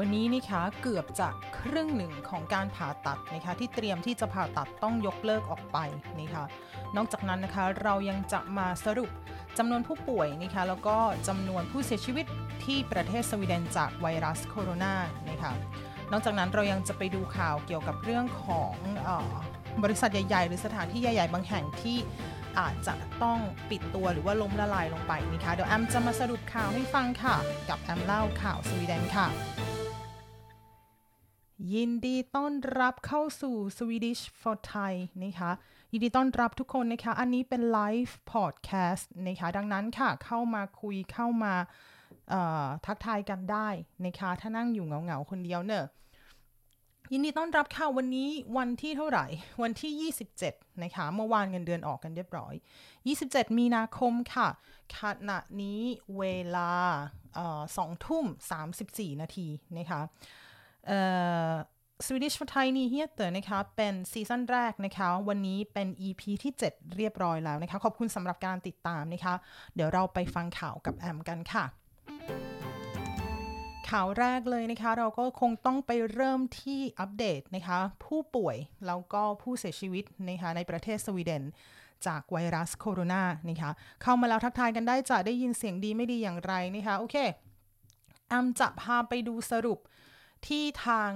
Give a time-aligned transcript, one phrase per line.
[0.00, 5.78] วันนี้นะคะเกือบจะครึ่งหนึ่งของการผ่าตัดนะคะที่เตรียมที่จะผ่าตัดต้องยกเลิกออกไป
[6.20, 6.44] นะคะ
[6.96, 9.10] นอกจากนั้นนะคะเรายังจะมาสรุป
[9.58, 10.96] จำนวนผู้ป่วยนะคะแล้วก็
[11.28, 12.26] จำนวนผู้เสียชีวิต
[12.64, 14.94] ที่ประเทศสวีเดนจากไวรัสโคโรนา
[15.30, 15.52] นะคะ
[16.12, 18.74] นอกจากนั้นเรายังจะไปดูข่าวเกี่ยวกับเรื่องของ
[19.08, 19.10] อ
[19.82, 21.96] บริษัทใหญ่ ๆ หรือสถานที่ใหญ่ ๆ บางแห่งที่
[22.58, 23.38] อาจจะต้อง
[23.70, 27.36] ปิดตัวหรือว่าล้มละลายลงไปนะคะ เดี๋ยวแอมจะมาสรุปข่าวให้ฟังค่ะ
[27.68, 29.28] กับแอมเล่าข่าวสวีเดนค่ะ
[31.74, 34.92] ยินดีต้อนรับเข้าสู่ Swedish for Thai
[35.24, 35.50] นะคะ
[35.92, 41.54] ยินดีต้อนรับทุกคนนะคะ อันนี้เป็นไลฟ์พอดแคสต์นะคะ ดังนั้นค่ะเข้ามาคุยเข้ามา
[42.86, 43.68] ทักทายกันได้
[44.04, 45.86] นะคะ ถ้านั่งอยู่เหงาๆ คนเดียวเนอะ
[47.12, 49.26] ยินดีต้อนรับค่ะ วันนี้วันที่เท่าไหร่
[49.62, 52.54] วันที่ 27 นะคะ เมื่อวานเงินเดือนออกกันเรียบร้อย
[53.06, 54.48] 27 มีนาคมค่ะ
[54.98, 55.80] ขณะนี้
[56.18, 56.24] เว
[56.56, 56.72] ลา
[57.76, 58.24] สองทุ่ม
[58.72, 60.00] 34 นาทีนะคะ
[62.04, 69.34] Swedish4Thai nyheter นะคะ เป็นซีซั่นแรกนะคะ วันนี้เป็น EP ที่ 7 เรียบร้อยแล้วนะคะ ขอบคุณสำหรับการติดตามนะคะ
[69.74, 71.64] เดี๋ยวเราไปฟังข่าวกับแอมกันค่ะ
[73.90, 81.42] ข่าวแรกเลยนะคะ เราก็คงต้องไปเริ่มที่อัปเดตนะคะ ผู้ป่วยแล้วก็ผู้เสียชีวิตนะคะในประเทศสวีเดน
[82.06, 83.70] จากไวรัสโคโรนานะคะ
[84.02, 87.16] เข้ามาแล้วทักทายกันได้จะได้ยินเสียงดีไม่ดีอย่างไรนะคะ โอเค
[88.28, 89.78] แอมจะพาไปดูสรุป
[90.46, 91.10] ที่ทาง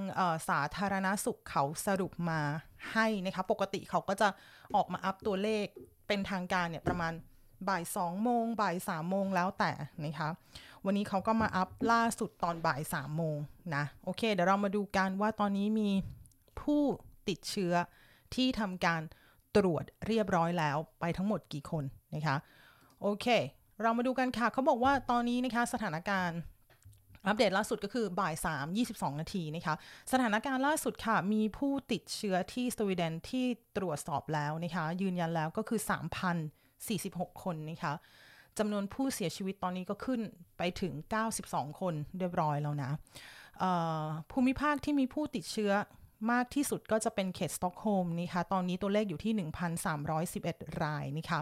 [0.49, 2.41] สาธารณสุขเขาสรุปมา
[2.93, 4.27] ให้นะคะ ปกติเขาก็จะ
[4.75, 5.65] ออกมาอัปตัวเลข
[6.07, 7.13] เป็นทางการเนี่ยประมาณ
[7.69, 9.71] บ่ายสองโมงบ่ายสามโมงแล้วแต่
[10.05, 10.29] นะคะ
[10.85, 13.37] วันนี้เขาก็มาอัพล่าสุดตอนบ่ายสามโมง
[13.75, 15.89] นะ โอเค เดี๋ยวเรามาดูกันว่าตอนนี้มี
[16.61, 16.81] ผู้
[17.27, 17.73] ติดเชื้อ
[18.35, 19.01] ที่ทำการ
[19.55, 21.83] ตรวจเรียบร้อยแล้วไปทั้งหมดกี่คน
[22.15, 22.37] นะคะ
[23.01, 23.27] โอเค
[23.81, 26.39] เรามาดูกันค่ะ เขาบอกว่าตอนนี้นะคะสถานการณ์
[27.27, 29.75] อัปเดตล่าสุดก็คือบ่าย3 22 นาทีนะคะ
[30.11, 33.45] สถานการณ์ล่าสุดค่ะ มีผู้ติดเชื้อที่สวีเดนที่
[33.77, 35.79] ตรวจสอบแล้วนะคะ ยืนยันแล้วก็คือ
[36.61, 37.93] 3,046 คนนะคะ
[38.57, 40.21] จำนวนผู้เสียชีวิตตอนนี้ก็ขึ้น
[40.57, 40.93] ไปถึง
[41.35, 42.91] 92 คนเรียบร้อยแล้วนะ
[44.31, 45.71] ภูมิภาคที่มีผู้ติดเชื้อ
[46.31, 49.33] มากที่สุดก็จะเป็นเขตสต็อกโฮล์มนะคะ ตอนนี้ตัวเลขอยู่ที่
[50.07, 51.39] 1,311 รายนะคะ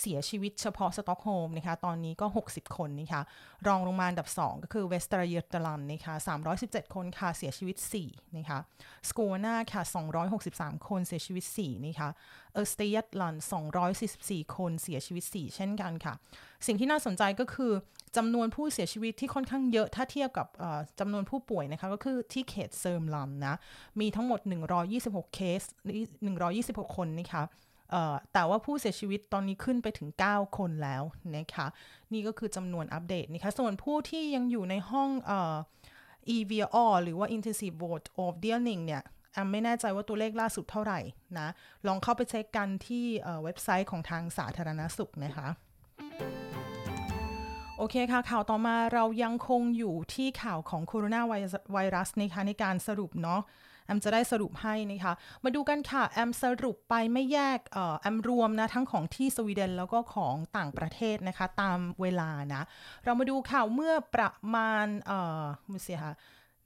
[0.00, 3.22] เสียชีวิตเฉพาะสต็อกโฮล์มนะคะ ตอนนี้ก็ 60 คนนะคะ
[3.66, 6.14] รองลงมาอันดับ 2 ก็คือ Västra Götaland นะคะ
[6.54, 7.76] 317 คนค่ะ เสียชีวิต
[8.06, 8.58] 4 นะคะ
[9.08, 9.82] Skåne ค่ะ
[10.34, 12.08] 263 คนเสียชีวิต 4 นะคะ
[12.52, 13.36] Östergötland
[13.96, 16.14] 244 คนเสียชีวิต 4 เช่นกันค่ะ
[16.66, 17.72] สิ่งที่น่าสนใจก็คือ
[18.16, 20.46] จำนวนผู้เสียชีวิตที่ค่อนข้างเยอะถ้าเทียบกับ
[21.00, 23.56] จำนวนผู้ป่วยนะคะ ก็คือที่เขตเซิร์มลันนะ
[24.00, 24.40] มีทั้งหมด
[24.88, 25.62] 126 เคส
[26.30, 27.44] 126 คนนะคะ
[28.32, 31.02] แต่ว่าผู้เสียชีวิตตอนนี้ขึ้นไปถึง 9 คนแล้ว
[31.36, 31.66] นะคะ
[32.12, 35.56] นี่ก็คือจำนวนอัปเดตนะคะส่วนผู้ที่ยังอยู่ในห้องเอ่อ
[36.36, 41.00] EVR หรือว่า Intensive Ward of d e a l i n g เนี่ยแอมไม่แน่ใจว่าตัวเลขล่าสุดเท่าไหร่
[41.38, 41.48] นะ
[41.86, 43.06] ลองเข้าไปเช็คกันที่
[43.44, 45.48] เว็บไซต์ของทางสาธารณสุขนะคะ
[47.78, 51.20] โอเคค่ะ ข่าวต่อมาเรายังคงอยู่ที่ข่าวของโคโรนา
[51.72, 53.40] ไวรัสนะคะในการสรุปเนาะ
[53.88, 57.58] แอมจะได้สรุปให้นะคะ มาดูกันค่ะ แอมสรุปไปไม่แยก
[58.00, 62.62] แอมรวมนะ ทั้งของที่สวีเดนแล้วก็ของต่างประเทศนะคะ ตามเวลานะ
[63.04, 66.12] เรามาดูข่าวเมื่อประมาณเอ่อไม่ใช่ค่ะ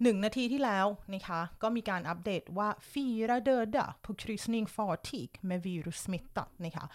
[0.02, 6.86] หนึ่งนาทีที่แล้วนะคะก็มีการอัปเดตว่า fyra döda på kryssning fartyg med virussmitta นะคะ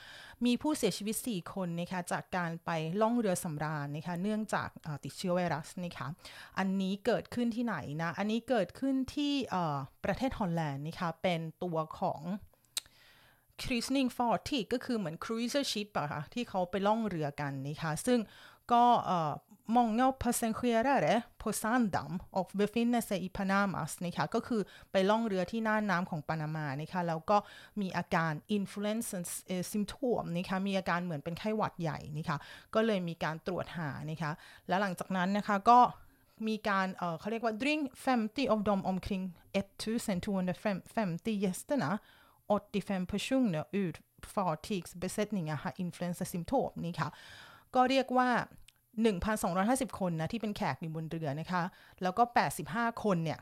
[0.46, 2.70] มีผู้เสียชีวิต 4 คนนะคะจากการไป
[3.02, 4.70] ล่องเรือสำราญนะคะเนื่องจาก
[5.04, 6.08] ติดเชื้อไวรัสนะคะ
[6.60, 9.34] อันนี้เกิดขึ้นที่ไหนนะ อันนี้เกิดขึ้นที่
[10.06, 12.22] ประเทศฮอลแลนด์นะคะเป็นตัวของ
[13.62, 18.20] cruising fartyg ก็คือเหมือน cruiser ship อะค่ะที่เขาไปล่องเรือกันนะคะซึ่ง
[18.74, 18.86] ก็
[19.76, 24.62] många passagerare på Sandam och befinner sig i Panamas นะคะก็คือ
[24.92, 27.38] ไปล่องเรือที่น่านน้ำของปานามานะคะแล้วก็
[27.82, 29.20] มีอาการ influenza
[29.72, 32.38] symptom นะคะมีอาการเหมือนเป็นไข้หวัดใหญ่นะคะ
[32.76, 34.32] ก็เลยมีการตรวจหานะคะ
[34.68, 35.80] และหลังจากนั้นนะคะก็
[36.48, 41.92] มีการเเขาเรียกว่า dring 50 av dem omkring 1250 gästerna
[42.48, 43.94] 85 personer ur
[44.34, 47.10] fartygsbesättningar har influensasymptom นี่ค่ะ
[47.76, 48.30] ก็เรียกว่า
[48.98, 51.64] 1,250 คนนะที่เป็นแขกอยู่บนเรือนะคะ
[52.02, 52.24] แล้วก็
[52.64, 53.40] 85 คนเนี่ย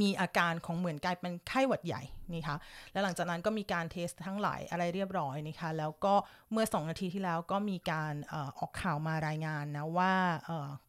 [0.00, 2.02] มีอาการของเหมือนกลายเป็นไข้หวัดใหญ่
[2.34, 2.56] นี่คะ
[2.92, 6.14] แล้วหลังจากนั้นก็มีการเทสทั้งหลายอะไรเรียบร้อยนะคะแล้วก็
[6.52, 10.14] เมื่อ 2 นาทีที่แล้วก็มีการอออกข่าวมารายงานนะว่า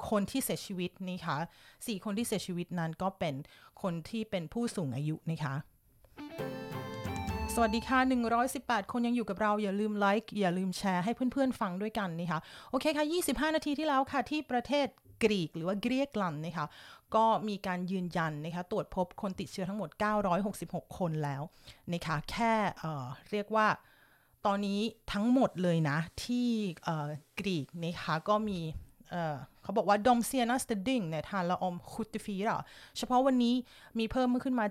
[0.10, 1.38] คนที่เสียชีวิตนี่คะ
[1.72, 3.36] 4คนที่เสียชีวิตนั้นก็เป็น
[3.82, 5.56] คนที่เป็นผู้สูงอายุนะคะ
[7.60, 8.00] สวัสดีค่ะ
[8.46, 12.40] 118 คนยังอยู่กับเราอย่าลืมไลค์อย่าลืมแชร์ให้เพื่อนๆฟังด้วยกันนี่ค่ะ
[12.70, 13.06] โอเคค่ะ
[13.50, 14.88] 25 นาทีที่แล้วค่ะที่ประเทศ
[15.24, 16.66] กรีกหรือว่าเกรียกลันนะคะ
[17.16, 19.90] ก็มีการยืนยันนะคะตรวจพบคนติดเชื้อทั้งหมด
[20.44, 21.42] 966 คนแล้ว
[21.94, 23.68] นะคะแค่เเรียกว่า
[24.46, 24.80] ตอนนี้
[25.14, 26.48] ทั้งหมดเลยนะที่
[27.40, 28.60] กรีกนะคะก็มี
[29.68, 32.64] เขาบอกว่าดมเซียนัสเตดิงเนี่ยทานละอมคุตฟีระ
[32.98, 33.56] เฉพาะวันนี้
[33.98, 34.66] มีเพิ่มขึ้นมา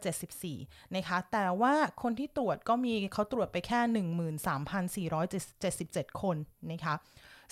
[0.45, 6.37] 74 นะคะ แต่ว่าคนที่ตรวจก็มีเขาตรวจไปแค่ 13,477 คน
[6.71, 6.95] นะคะ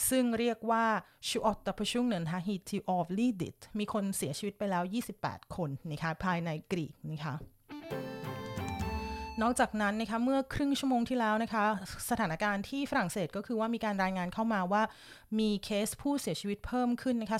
[0.08, 0.85] ซึ่งเรียกว่า
[1.28, 4.85] tjugoåtta personer har hittills avlidit มีคนเสียชีวิตไปแล้ว
[5.19, 7.35] 28 คนนะคะภายในกรีกนะคะ
[9.42, 11.64] นอกจากนั้นนะคะเมื่อครึ่งชั่วโมงที่แล้วนะคะ
[12.10, 14.82] สถานการณ์ที่ฝรั่งเศสก็คือว่ามีการรายงานเข้ามาว่า
[15.38, 17.38] มีเคสผู้เสียชีวิตเพิ่มขึ้นนะคะ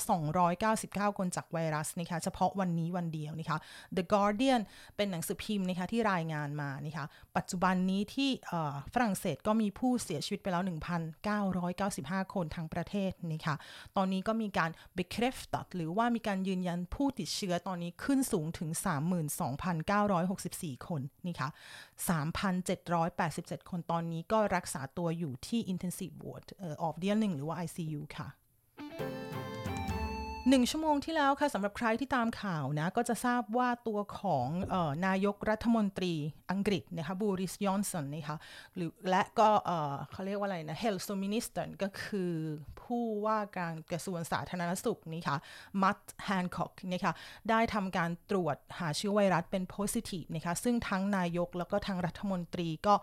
[0.58, 3.58] 299 คนจากไวรัสนะคะเฉพาะวันนี้วันเดียวนะคะ
[3.96, 4.61] The Guardian
[4.96, 7.05] เป็นหนังสือพิมพ์นะคะที่รายงานมานะคะ
[7.37, 8.31] ปัจจุบันนี้ที่
[8.94, 10.62] ฝรั่งเศสก็มีผู้เสียชีวิตไปแล้ว
[11.49, 13.55] 1,995 คนทั้งประเทศนะคะ
[13.97, 18.70] ตอนนี้ก็มีการ b e k r e f t หรือว่ามีการยืนยันผู้ติดเชื้อตอนนี้ขึ้นสูงถึง
[20.19, 21.50] 32,964 คนนะคะ
[22.02, 28.29] 3,787 คนตอนนี้ก็รักษาตัวอยู่ที่ intensive ward ออฟเดียนหนึ่งหรือว่า ICU ค่ะ
[30.49, 36.14] หนึ่งชั่วโมงที่แล้วค่ะสำหรับใครที่ตามข่าวนะ ก็จะทราบว่าตัวของออนายกรัฐมนตรี
[36.50, 38.37] อังกฤษนะคะ Boris Johnson นะคะ
[38.75, 39.49] หรือและก็
[40.12, 42.32] เขาเรียกว่าอะไรนะ hälsoministern ก็คือ
[42.82, 45.37] ผู้ว่าการกระทรวงสาธารณสุขนี่ค่ะ
[45.82, 47.12] Matt Hancock นะคะ
[47.50, 52.94] ได้ทำการตรวจหาเชื้อไวรัสเป็น positive นะคะซึ่งทั้งนายกแล้วก็ทางรัฐมนตรีก็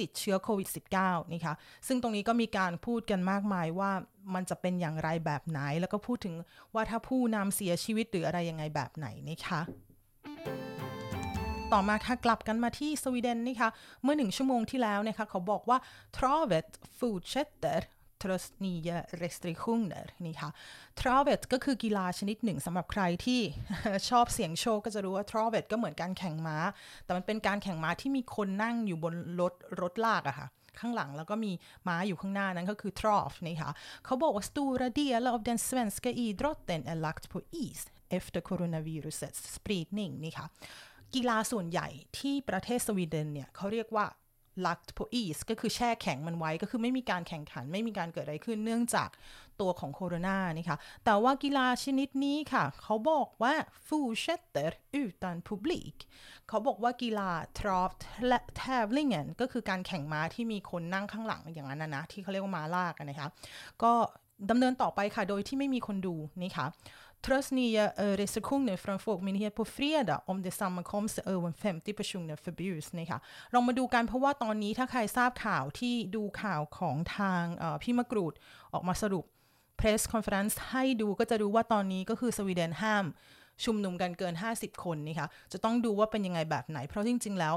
[0.00, 0.68] ติดเชื้อโควิด
[1.00, 1.54] -19 นี่ค่ะ
[1.86, 3.90] ซึ่งตรงนี้ก็มีการพูดกันมากมายว่า
[4.34, 6.34] มันจะเป็นอย่างไรแบบไหน แล้วก็พูดถึง
[6.74, 9.60] ว่าถ้าผู้นำเสียชีวิตหรืออะไรยังไงแบบไหนนะคะ
[11.72, 13.70] ต่อมาค่ะกลับกันมาที่สวีเดนนี่ค่ะ
[14.02, 15.78] เมื่อหนึ่งชั่วโมงที่แล้วนะคะเขาบอกว่า
[16.16, 16.68] travet
[16.98, 17.80] f o r t s e t t e r
[18.24, 20.50] trots nya restriktioner นี่ค่ะ
[21.00, 23.40] travet ก็คือกีฬาชนิดหนึ่งสำหรับใครที่
[24.10, 26.56] ชอบเสียงโชว์ก็จะรู้ว่า travet ก็เหมือนการแข่งม้า
[27.04, 30.48] แต่มันเป็นการแข่งม้าที่มีคนนั่งอยู่บนรถรถลากอะค่ะ
[30.80, 31.52] ข้างหลังแล้วก็มี
[31.88, 33.70] ม้าอยู่ข้างหน้านั้นก็คือ trav นี่ค่ะ
[34.04, 37.80] เขาบอกว่า stora delar av den svenska idrotten är lagt på is
[38.16, 40.46] efter coronavirusets spridning นี่ค่ะ
[41.14, 41.88] กีฬาส่วนใหญ่
[42.18, 44.06] ที่ประเทศสวีเดนเนี่ยเขาเรียกว่า
[44.66, 49.08] ลักโพอีสก็คือแช่แข็งมันไว้ก็คือไม่มีการแข่งขันไม่มีการเกิดอะไรขึ้นเนื่องจาก
[49.60, 53.54] ตัวของโคโรนานี่ค่ะแต่ว่ากีฬาชนิดนี้ค่ะ เขาบอกว่า
[53.86, 54.70] fortsätter
[55.02, 55.96] utan publik
[56.48, 57.90] เขาบอกว่ากีฬา trav
[58.26, 63.28] และ tävlingen ก็คือการแข่งม้าที่มีคนนั่งข้างหลังอย่างนั้นนะที่เขาเรียกว่าม้าลากนะคะ
[63.82, 63.92] ก็
[64.50, 66.66] ดำเนินต่อไปค่ะ โดยที่ไม่มีคนดูนี่ค่ะ
[67.24, 67.84] Trots nya
[68.22, 73.18] restriktioner från Folkmyndigheten på fredag om det sammankomster över 50 personer förbjuds นะคะ
[73.54, 77.44] ลองมาดูกันเพราะว่าตอนนี้ถ้าใครทราบข่าวที่ดูข่าวของทาง
[77.82, 78.34] พี่มะกรูด
[78.72, 79.24] ออกมาสรุป
[79.80, 83.04] press conference ให้ดูก็จะรู้ว่าตอนนี้ก็คือสวีเดนห้าม
[83.64, 87.54] ชุมนุมกันเกิน 50 คนนี่ค่ะจะต้องดูว่าเป็นยังไงแบบไหน เพราะจริง ๆ แล้ว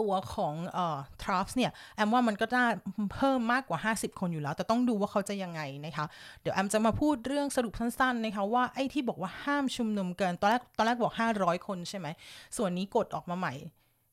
[0.00, 2.66] ตัวของเอ่อทรัฟส์เนี่ย แอมว่ามันก็น่า
[3.14, 6.06] เพิ่มมากกว่า 50 คนอยู่แล้ว แต่ต้องดูว่าเขาจะยังไงนะคะ
[6.40, 12.06] เดี๋ยวแอมจะมาพูดเรื่องสรุปสั้นๆนะคะว่าไอ้ที่บอกว่าห้ามชุมนุมเกิน ตอนแรกตอนแรกบอก 500 คนใช่ไหม
[12.56, 13.54] ส่วนนี้กดออกมาใหม่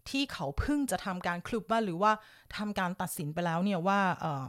[0.09, 2.11] ที่เขาเพิ่งจะทำการคลุบว่าหรือว่า
[2.57, 4.47] ทำการตัดสินไปแล้วเนี่ยว่าเออ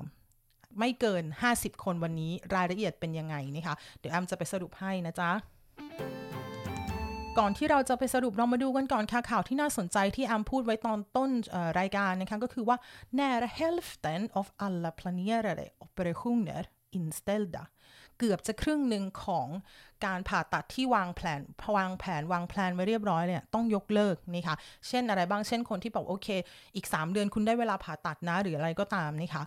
[0.79, 5.31] ไม่เกิน 50 คนวันนี้รายละเอียดเป็นยังไงนะคะ เดี๋ยวแอมจะไปสรุปให้นะจ๊ะ
[7.39, 11.31] ก่อนที่เราจะไปสรุปเรามาดูกันก่อนค่ะข่าวที่น่าสนใจที่แอมพูดไว้ตอนต้น
[11.81, 12.77] รายการนะคะก็คือว่า
[13.19, 16.63] nära hälften av alla planerade operationer
[16.99, 17.63] inställda
[18.19, 19.49] เกือบจะครึ่งหนึ่งของ
[20.07, 21.41] การผ่าตัดที่วางแผน
[21.77, 24.57] วางแผนวางแผนไว้เรียบร้อยเนี่ยต้องยกเลิกนี่ค่ะ
[24.89, 26.29] เช่นอะไรบ้างเช่นคนที่บอกโอเค
[26.77, 29.43] อีก 3 เดือนคุณได้เวลาผ่าตัดนะ หรืออะไรก็ตามนี่ค่ะ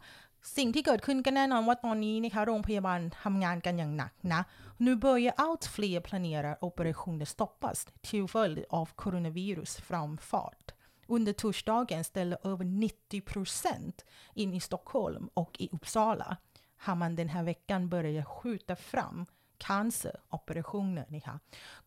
[0.56, 4.42] สิ่งที่เกิดขึ้นก็แน่นอนว่าตอนนี้นะคะโรงพยาบาลทำงานกันอย่างหนักนะ
[4.80, 10.72] Nu börjar allt fler planera operationer stoppas till följd av coronavirus framfart.
[11.08, 16.38] Under torsdagen ställde över 90 procent in i Stockholm och i Uppsala
[16.78, 19.26] har man den här veckan börjat skjuta fram
[19.58, 21.36] canceroperationer นี่ค่ะ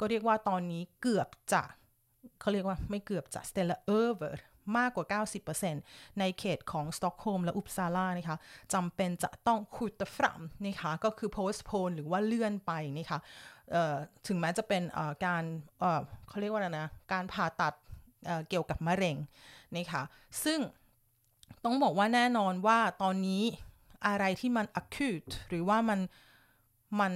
[0.00, 1.62] ก็เรียกว่าตอนนี้เกือบจะ
[2.40, 4.34] เขาเรียกว่าไม่เกือบจะ ställa över
[4.78, 5.22] มากกว่า
[5.62, 8.38] 90%ในเขตของสต็อกโฮล์มและอุปซาลานะคะ
[8.74, 13.18] จำเป็นจะต้องขุดตะฟรัมนะคะก็คือ postpone หรือว่าเลื่อนไปนะคะ
[14.26, 14.82] ถึงแม้จะเป็น
[15.26, 15.44] การ
[16.28, 17.74] เขาเรียกว่าอะไรนะ การผ่าตัด
[18.48, 19.16] เกี่ยวกับมะเร็ง
[19.76, 20.02] นะคะ
[20.44, 20.60] ซึ่ง
[21.64, 23.42] ต้องบอกว่าแน่นอนว่าตอนนี้
[24.06, 26.00] อะไรที่มัน acute หรือว่ามัน
[27.00, 27.12] มัน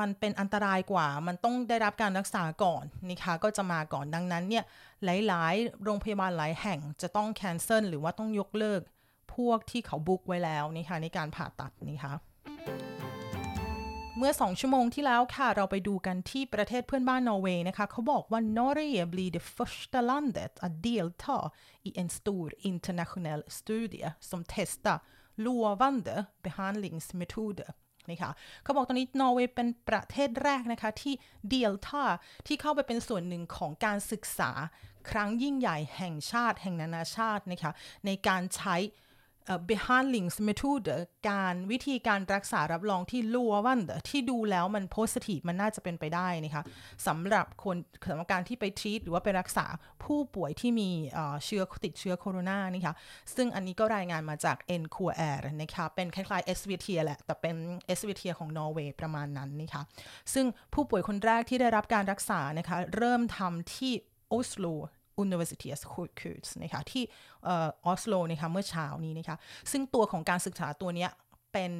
[0.00, 4.64] มันเป็นอันตรายกว่า มันต้องได้รับการรักษาก่อนนะคะก็จะมาก่อนดังนั้นเนี่ย
[5.04, 8.80] หลาย ๆ โรงพยาบาลหลายแห่งจะต้องแคนเซิลหรือว่าต้องยกเลิก
[9.34, 12.14] พวกที่เขาบุ๊กไว้แล้วนะคะในการผ่าตัดนะคะ
[14.18, 21.38] เมื่อ 2 ชั่วโมงที่แล้วค่ะ เราไปดูกันที่ประเทศเพื่อนบ้านนอร์เวย์นะคะ เขาบอกว่า Norge blir det första landet att delta
[21.88, 24.98] i en stor internationell studie som testar
[25.46, 27.70] lovande behandlingsmetoder
[28.10, 28.30] นะคะ
[28.62, 31.14] เขาบอกตอนนี้นอร์เวย์เป็นประเทศแรกนะคะ ที่
[31.50, 32.02] เดลต้า
[32.46, 34.50] ที่เข้าไปเป็นส่วนหนึ่งของการศึกษา
[35.10, 37.72] ครั้งยิ่งใหญ่แห่งชาติ แห่งนานาชาตินะคะ
[38.06, 38.76] ในการใช้
[39.68, 40.82] behandlingsmetod
[41.30, 43.80] การวิธีการรักษารับรองที่ลัววัน
[44.10, 46.62] ที่ดูแล้วมัน positive มันน่าจะเป็นไปได้นะคะ
[47.06, 47.76] สำหรับคน
[48.08, 49.66] สำหรับการที่ไปทรีตหรือว่าไปรักษา
[50.04, 50.90] ผู้ป่วยที่มี
[51.44, 52.94] เชื้อติดเชื้อโคโรนานี่ค่ะ
[53.36, 54.96] ซึ่งอันนี้ก็รายงานมาจาก n q
[55.38, 57.56] r นะคะเป็นคล้ายๆ SVT แหละ แต่เป็น
[57.98, 59.82] SVT ของนอร์เวย์ประมาณนั้นนะคะ
[60.34, 63.92] ซึ่งผู้ป่วยคนแรกที่ได้รับการรักษานะคะเริ่มทำที่
[64.32, 64.66] ออสโล
[65.26, 67.04] Universitet sjukhus นะคะที่
[67.46, 67.50] อ
[67.86, 69.36] อสโลนะคะเมื่อเช้านี้นะคะ
[69.70, 71.08] ซึ่งตัวของการศึกษาตัวนี้
[71.52, 71.72] เป็น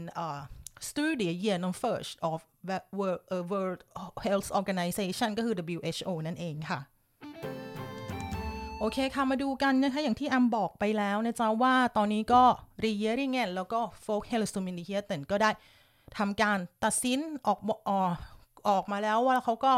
[0.88, 2.40] studie genomförs av
[3.50, 3.80] World
[4.26, 6.80] Health Organization ก็คือ WHO นั่นเองค่ะ
[8.80, 12.42] โอเคค่ะ มาดูกันนะคะ อย่างที่แอมบอกไปแล้วนะจ๊ะว่าตอนนี้ก็
[12.84, 15.50] regeringen แล้วก็ Folkhälsomyndigheten ก็ได้
[16.18, 17.58] ทำการตัดสินออก
[17.90, 18.10] ออก
[18.68, 19.72] ออกมาแล้วว่าเขาก็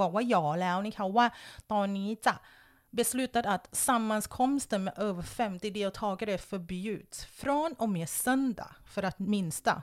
[0.00, 1.26] บอกว่าหยอแล้วนะคะว่า
[1.72, 2.34] ตอนนี้จะ
[2.92, 9.82] beslutat att sammankomster med över 50 deltagare förbjuds från och med söndag för att minska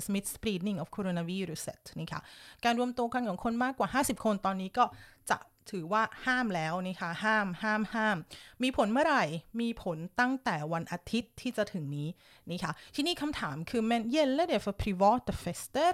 [0.00, 2.20] smittspridning av coronaviruset นี่ค่ะ
[2.64, 4.84] การรวมตัวกันของคนมากกว่า 50 คนตอนนี้ก็
[5.30, 5.38] จะ
[5.70, 8.16] ถือว่าห้ามแล้วนี่ค่ะห้ามห้ามห้าม
[8.62, 9.24] มีผลเมื่อไหร่
[9.60, 12.08] มีผลตั้งแต่วันอาทิตย์ที่จะถึงนี้
[12.50, 15.92] นี่ค่ะที่นี่คำถามคือ men gäller det för privata fester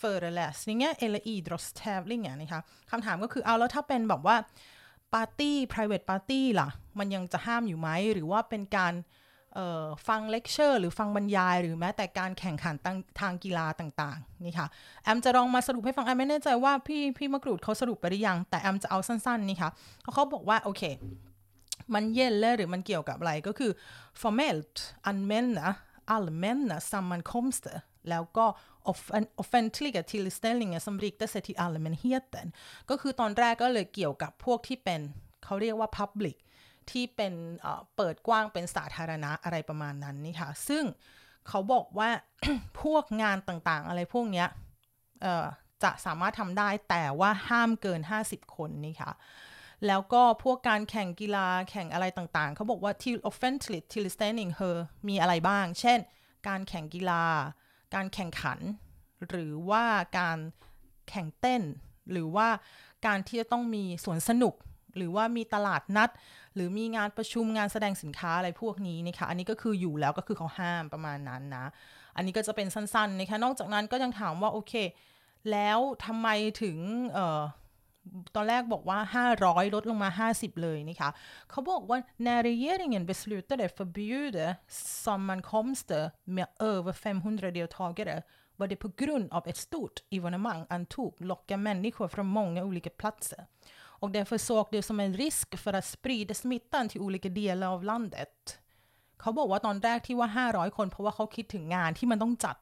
[0.00, 4.36] föreläsningar eller idrottstävlingar นะคะคำถามก็คือเอาแล้วถ้าเป็นแบบว่า
[5.16, 6.68] ปาร์ตี้ private party ล่ะ
[6.98, 8.94] มันยังจะห้ามอยู่ไหม หรือว่าเป็นการ
[10.08, 12.74] ฟังเลคเชอร์หรือฟังบรรยาย หรือแม้แต่การแข่งขัน
[13.20, 14.68] ทางกีฬาต่างๆนี่ค่ะ
[15.02, 19.70] แอมจะลองมาสรุปให้ฟังแอมไม่แน่ใจว่าพี่พี่มะกรูดเขาสรุปไปหรือยัง แต่แอมจะเอาสั้นๆนี่ค่ะ
[20.14, 20.82] เขาบอกว่าโอเค
[21.94, 23.70] มันเย็นเลยหรือมันเกี่ยวกับอะไรก็คือ
[24.20, 24.74] formelt
[25.10, 25.68] anmälda
[26.14, 27.76] allmänna sammankomster
[28.10, 28.46] แล้วก็
[29.42, 32.46] offentliga tillställningar som riktar sig till allmänheten
[32.90, 35.00] ก็คือตอนแรกก็เลยเกี่ยวกับพวกที่เป็น
[35.44, 36.36] เขาเรียกว่า public
[36.90, 37.32] ที่เป็น
[37.96, 40.84] เปิดกว้างเป็นสาธารณะอะไรประมาณนั้นนี่ค่ะ ซึ่ง
[41.48, 42.10] เขาบอกว่า
[42.82, 44.48] พวกงานต่างๆ อะไรพวกเนี้ย
[45.82, 49.12] จะสามารถทำได้แต่ว่าห้ามเกิน 50 คนนี่ค่ะ
[49.86, 54.76] แล้วก็พวกการแข่งกีฬาแข่งอะไรต่างๆ เขาบอกว่าที่ offently till standing her
[55.08, 55.98] มีอะไรบ้าง เช่น
[56.48, 57.24] การแข่งกีฬา
[57.96, 58.58] การแข่งขัน
[59.28, 59.84] หรือว่า
[60.18, 60.38] การ
[61.10, 61.62] แข่งเต้น
[62.12, 62.48] หรือว่า
[63.06, 64.54] การที่จะต้องมีสวนสนุก
[64.96, 66.10] หรือว่ามีตลาดนัด
[66.54, 71.66] หรือมีงานประชุมงานแสดงสินค้าอะไรพวกนี้นะคะอันนี้ก็คืออยู่แล้วก็คือเขาห้ามประมาณนั้นนะ
[72.16, 74.72] อันนี้ก็จะเป็นสั้นๆนะคะนอกจากนั้นก็ยังถามว่าโอเค
[75.50, 76.28] แล้วทำไม
[76.62, 76.78] ถึง
[77.12, 77.42] เอ่อ
[78.35, 78.99] ตอนแรกบอกว่า
[79.41, 81.09] 500 ลดลงมา 50 เลยนะคะ
[81.49, 84.45] เขาบอกว่า när regeringen beslutade förbjuda
[85.03, 86.03] sammankomster
[86.35, 88.17] med över 500 deltagare
[88.59, 93.45] var det på grund av ett stort evenemang antog locka människor från många olika platser.
[94.01, 97.83] Och därför såg det som en risk för att sprida smittan till olika delar av
[97.83, 98.59] landet.
[99.21, 102.57] เขาบอกว่าตอนแรกที่ว่า 500 คนเพราะว่าเขาคิดถึงงานที่มันต้องจัด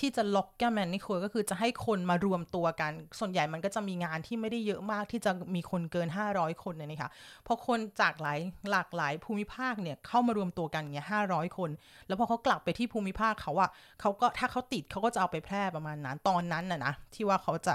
[0.00, 7.10] ที่จะล็อกแกแมนนี่คุยก็คือจะให้คนมารวมตัวกัน ส่วนใหญ่มันก็จะมีงานที่ไม่ได้เยอะมากที่จะมีคนเกิน 500 คนเนี่ยนะคะ
[7.46, 8.38] พอคนจากหลาย
[8.70, 11.70] หลากหลายภูมิภาคเนี่ยเข้ามารวมตัวกันเนี่ยห้าร้อยคน
[12.06, 17.74] แล้วพอเขากลับไปที่ภูมิภาคเขาอะเขาก็ถ้าเขาติดเขาก็จะเอาไปแพร่ประมาณนั้นตอนนั้นน่ะนะที่ว่าเขาจะ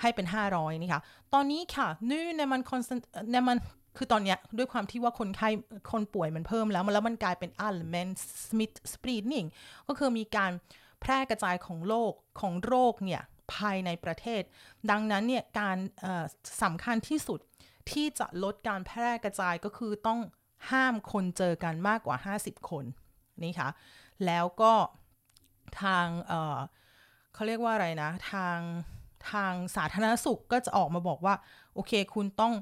[0.00, 1.02] ให้เป็น 500นี่ค่ะ
[1.34, 2.88] ตอนนี้ค่ะนู่ในมันคอนส
[3.32, 3.58] ในมัน
[3.98, 5.48] คือตอนนี้ด้วยความที่ว่าคนไข้
[5.92, 8.08] คนป่วยมันเพิ่มแล้ว แล้วมันกลายเป็น allmän
[8.44, 9.48] smitt spridning
[9.88, 10.52] ก็คือมีการ
[11.04, 13.22] แพร่กระจายของโรคของโรคเนี่ย
[13.54, 14.42] ภายในประเทศ
[14.90, 15.76] ดังนั้นเนี่ยการ
[16.62, 17.40] สำคัญที่สุด
[17.90, 20.20] ที่จะลดการแพร่กระจายก็คือต้อง
[20.70, 22.84] ห้ามคนเจอกันมากกว่า 50 คน
[23.42, 23.68] นี่ค่ะ
[24.26, 24.72] แล้วก็
[25.82, 28.58] ทางเเขาเรียกว่าอะไรนะ ทาง
[29.30, 31.34] ทางสาธารณสุขก็จะออกมาบอกว่า
[31.74, 32.54] โอเคคุณต้อง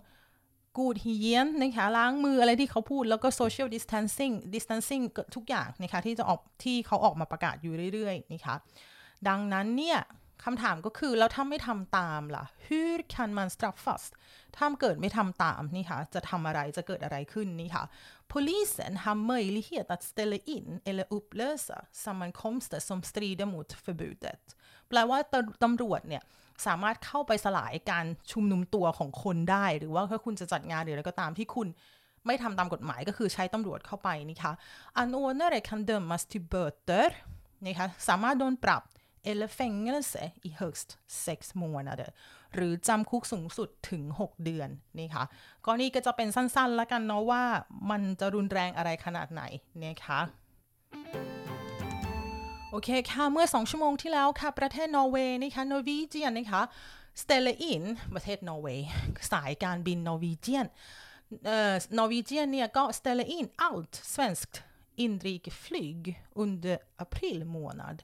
[0.76, 5.04] กูดฮีเยียนนะคะล้างมืออะไรที่เขาพูดแล้วก็ social distancing distancing
[5.36, 8.54] ทุกอย่างนะคะที่จะออกที่เขาออกมาประกาศอยู่เรื่อยๆนะคะ
[9.28, 9.98] ดังนั้นเนี่ย
[10.44, 14.04] คำถามก็คือแล้วถ้าไม่ทำตามล่ะ hur kan man straffas
[14.56, 17.84] ถ้าเกิดไม่ทำตามนี่ค่ะจะทำอะไรจะเกิดอะไรขึ้นนี่ค่ะ
[18.32, 24.42] polisen har möjlighet att ställa in eller upplösa sammankomster som strider mot förbudet
[24.88, 25.18] แปลว่า
[25.62, 26.22] ตำรวจเนี่ย
[26.66, 31.68] สามารถเข้าไปสลายการชุมนุมตัวของคนได้ หรือว่าถ้าคุณจะจัดงานหรืออะไรก็ตามที่คุณ
[32.26, 34.52] ไม่ทำตามกฎหมายก็คือใช้ตำรวจเข้าไปนี่คะ
[35.02, 37.08] anordnare kan dömas till böter
[37.64, 38.82] นะคะสามารถโดนปรับ
[39.30, 40.90] eller fängelse i högst
[41.24, 42.10] sex månader
[42.54, 44.68] หรือจำคุกสูงสุดถึง 6 เดือน
[44.98, 45.24] นี่ค่ะ
[45.64, 47.42] ก็นี่ก็จะเป็นสั้นๆแล้วกันเนาะว่า
[47.90, 49.42] มันจะรุนแรงอะไรขนาดไหน
[49.82, 50.20] นะคะ
[52.74, 56.62] โอเคค่ะ เมื่อ 2 ชั่วโมงที่แล้วค่ะ ประเทศนอร์เวย์นะคะ Norwegian นะคะ
[57.22, 57.82] ställer in
[58.14, 58.86] ประเทศนอร์เวย์
[59.32, 60.66] สายการบิน Norwegian
[61.46, 64.54] เอ่อ Norwegian เนี่ยก็ ställer in allt svenskt
[65.04, 66.00] inrikesflyg
[66.42, 67.98] under april månad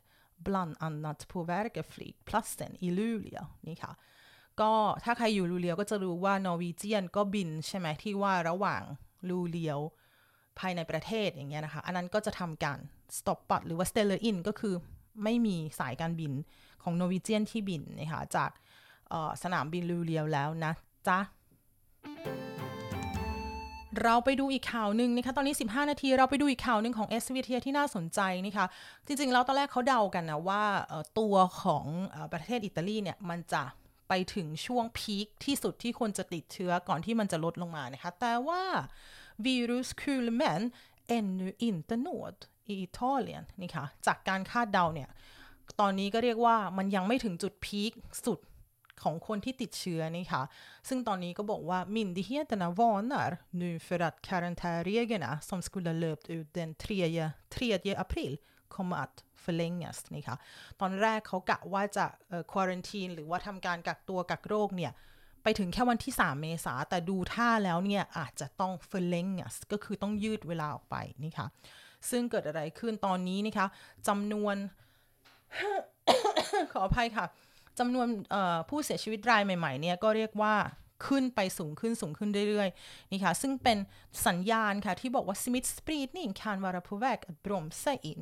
[0.47, 3.93] bland annat påverkar flygplatsen i Luleå นี่ค่ะ
[4.61, 4.73] ก็
[5.05, 8.83] ถ้าใครอยู่ Luleå ก็จะรู้ว่า Norwegian ก็บินใช่ไหมที่ว่าระหว่าง
[9.29, 9.81] Luleå
[10.61, 12.79] ภายในประเทศอย่างเงี้ยนะคะ อันนั้นก็จะทำการ
[13.19, 14.75] stop ปัดหรือว่า ställer in ก็คือ
[15.25, 16.33] ไม่มีสายการบิน
[16.83, 18.51] ของ Norwegian ที่บินนะคะจาก
[19.43, 20.73] สนามบิน Luleå แล้วนะ
[21.09, 21.19] จ๊ะ
[24.03, 28.67] เราไปดูอีกข่าวหนึ่งนะคะ ตอนนี้ 15 นาที เราไปดูอีกข่าวหนึ่งของ SVT ที่น่าสนใจนะคะ
[29.07, 30.65] จริงๆ แล้วตอนแรกเขาเดากันนะว่า
[31.19, 31.87] ตัวของ
[32.33, 33.63] ประเทศอิตาลีเนี่ย มันจะ
[34.09, 38.63] ไปถึงช่วงพีคที่สุดที่คนจะติดเชื้อก่อนที่มันจะลดลงมานะคะ แต่ว่า
[39.47, 40.63] virus kulmen
[41.19, 42.37] ännu inte nåd
[42.73, 45.11] i Italien นี่ค่ะ จากการคาดเดาเนี่ย
[45.81, 47.93] ตอนนี้ก็เรียกว่ามันยังไม่ถึงจุดพีค
[48.27, 48.41] สุด
[49.03, 50.43] ของคนที่ติดเชื้อนี่ค่ะ
[50.89, 53.31] ซึ่งตอนนี้ก็บอกว่า myndigheterna varnar
[53.61, 58.33] nu för att karantänreglerna som skulle löpt ut den 3, 3 april
[58.75, 60.37] kommer att förlängas นี่ค่ะ
[60.81, 62.07] ตอนแรกเขากะว่าจะ
[62.51, 64.93] ควอรันทีนหรือว่าทำการกักตัวกักโรคเนี่ย
[65.43, 71.47] ไปถึงแค่วันที่ 3 เมษาแต่ดูท่าแล้วเนี่ย อาจจะต้อง förlängas ก็คือต้องยืดเวลาออกไปนี่ค่ะ
[72.11, 73.67] ซึ่งเกิดอะไรขึ้นตอนนี้นะคะ
[74.09, 74.57] จำนวน
[76.73, 77.27] ขออภัยค่ะ
[77.79, 78.07] จำนวน
[78.69, 80.55] ผู้เสียชีวิตรายใหม่ ๆ เนี่ย ก็เรียกว่า
[81.07, 83.79] ขึ้นไปสูงขึ้นสูงขึ้นเรื่อยๆนี่ค่ะ ซึ่งเป็น
[84.27, 88.21] สัญญาณค่ะ ที่บอกว่า Smith spridning kan vara på väg att bromsa in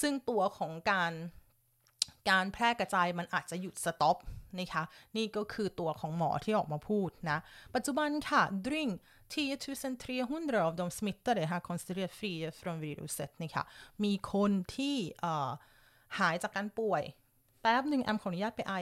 [0.00, 1.12] ซึ่งตัวของการ
[2.30, 4.16] การแพร่กระจายมันอาจจะหยุดสต็อป
[4.58, 4.82] นะคะ
[5.16, 7.38] นี่ก็คือตัวของหมอที่ออกมาพูดนะ
[7.74, 8.96] ปัจจุบันค่ะ drygt
[9.32, 13.64] 10 300 av de smittade har konstaterat fria från viruset นี่ค่ะ
[14.04, 14.96] มีคนที่
[16.18, 17.02] หายจากการป่วย
[17.60, 18.74] แป๊บหนึ่งแอมขออนุญาตไปไอ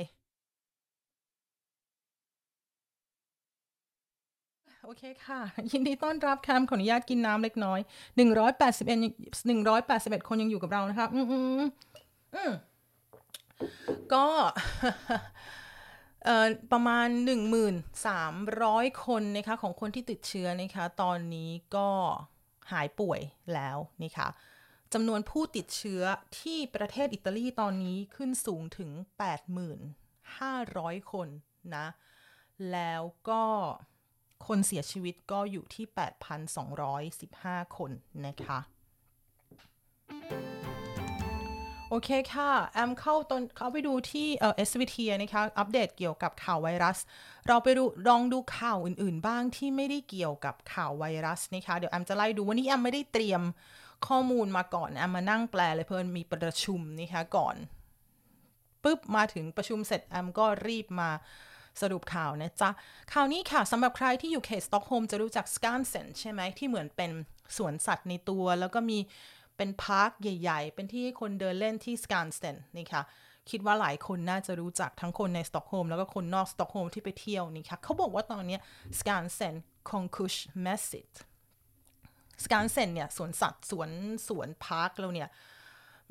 [4.85, 5.41] โอเคค่ะ
[5.73, 7.81] ยินดีต้อนรับค่ะขออนุญาตกินน้ำเล็กน้อย
[8.17, 11.63] 181 181 คนยังอยู่กับเรานะคะ อืมอืม
[12.35, 12.51] อืม
[14.15, 14.27] ก็
[16.73, 17.09] ประมาณ
[17.87, 21.89] 1,300 คนนะคะของคนที่ติดเชื้อนะคะตอนนี้ก็
[22.73, 23.21] หายป่วย
[23.55, 24.29] แล้วนะคะ
[24.95, 26.03] จำนวนผู้ติดเชื้อ
[26.41, 28.91] ที่ประเทศอิตาลีตอนนี้ขึ้นสูงถึง
[30.01, 31.29] 8,500 คน
[31.77, 31.87] นะ
[32.73, 33.45] แล้วก็
[34.47, 35.87] คนเสียชีวิตก็อยู่ที่
[36.61, 37.91] 8,215 คน
[38.27, 38.59] นะคะ
[41.91, 46.99] โอเคค่ะ แอมเข้าตอนเข้าไปดูที่เอ่อ SVT นะคะ อัปเดตเกี่ยวกับข่าวไวรัส
[47.47, 53.43] เราไปดูลองดูข่าวอื่นๆ บ้างที่ไม่ได้เกี่ยวกับข่าวไวรัสนะคะ เดี๋ยวแอมจะไล่ดูวันนี้แอมไม่ได้เตรียม
[54.07, 57.57] ข้อมูลมาก่อน แอมมานั่งแปลเลยเพื่อนมีประชุมนะคะก่อน
[58.83, 61.11] ปุ๊บมาถึงประชุมเสร็จแอมก็รีบมา
[61.81, 62.71] สรุปข่าวนะจ๊ะ
[63.13, 67.11] ข่าวนี้ค่ะสำหรับใครที่อยู่เขตสต็อกโฮล์มจะรู้จัก Skansen ใช่ไหมที่เหมือนเป็น
[67.57, 68.99] สวนสัตว์ในตัว แล้วก็มี
[69.59, 73.03] เป็น park ใหญ่ ๆ เป็นที่ให้คนเดินเล่นที่ Skansen นี่ค่ะ
[73.51, 78.59] คิดว่าหลายคนน่าจะรู้จักทั้งคนในสต็อกโฮล์มแล้วก็คนนอกสต็อกโฮล์มที่ไปเที่ยวนี่ค่ะ เขาบอกว่าตอนนี้
[79.01, 79.55] Skansen
[79.91, 81.13] konkursmässigt
[82.45, 83.91] Skansen เนี่ยสวนสัตว์สวน
[84.29, 85.29] สวนพาร์คเราเนี่ย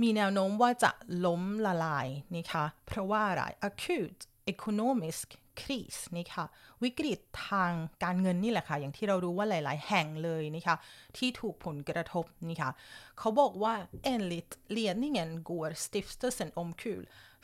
[0.01, 0.91] มีแนวโน้มว่าจะ
[1.25, 4.21] ล้มละลายนะคะเพราะว่าอะไร acute
[4.53, 5.17] economic
[5.59, 6.45] crise นี่ค่ะ
[6.83, 7.71] วิกฤตทาง
[8.03, 10.75] การเงินนี่แหละค่ะ อย่างที่เรารู้ว่าหลาย ๆ แห่งเลยนะคะ
[11.17, 12.71] ที่ถูกผลกระทบนี่ค่ะ
[13.19, 13.73] เขาบอกว่า
[14.13, 17.01] enligt ledningen går stiftelsen omkull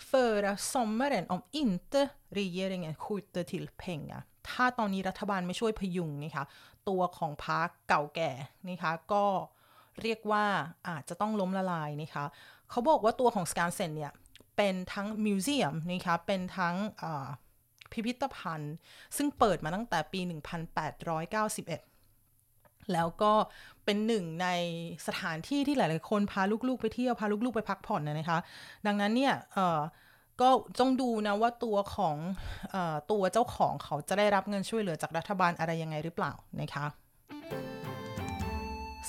[0.09, 2.01] förra sommaren om inte
[2.39, 6.45] regeringen skjuter till pengar ถ้าตอนนี้รัฐบาลไม่ช่วยพยุงนี่ค่ะ
[6.89, 8.31] ตัวของ park เก่าแก่
[8.69, 9.25] นะคะก็
[10.01, 10.45] เรียกว่า
[10.89, 12.25] อาจจะต้องล้มละลายนะคะ
[12.69, 14.13] เขาบอกว่าตัวของ Skansen เนี่ย
[14.55, 16.75] เป็นทั้ง museum นะคะเป็นทั้ง
[17.91, 18.75] พิพิธภัณฑ์
[19.17, 20.31] ซึ่งเปิดมาตั้งแต่ปี 1891
[22.93, 23.33] แล้วก็
[23.85, 24.47] เป็นหนึ่งใน
[25.07, 28.39] สถานที่ที่หลาย ๆ คนพาลูก ๆ ไปเที่ยว พาลูก ๆ ไปพักผ่อนนะคะ
[28.85, 29.33] ดังนั้นเนี่ย
[30.41, 32.15] ก็ต้องดูนะว่าตัวของ
[32.75, 32.77] อ
[33.11, 36.85] ตัวเจ้าของเขาจะได้รับเงินช่วยเหลือจากรัฐบาลอะไรยังไงหรือเปล่านะคะ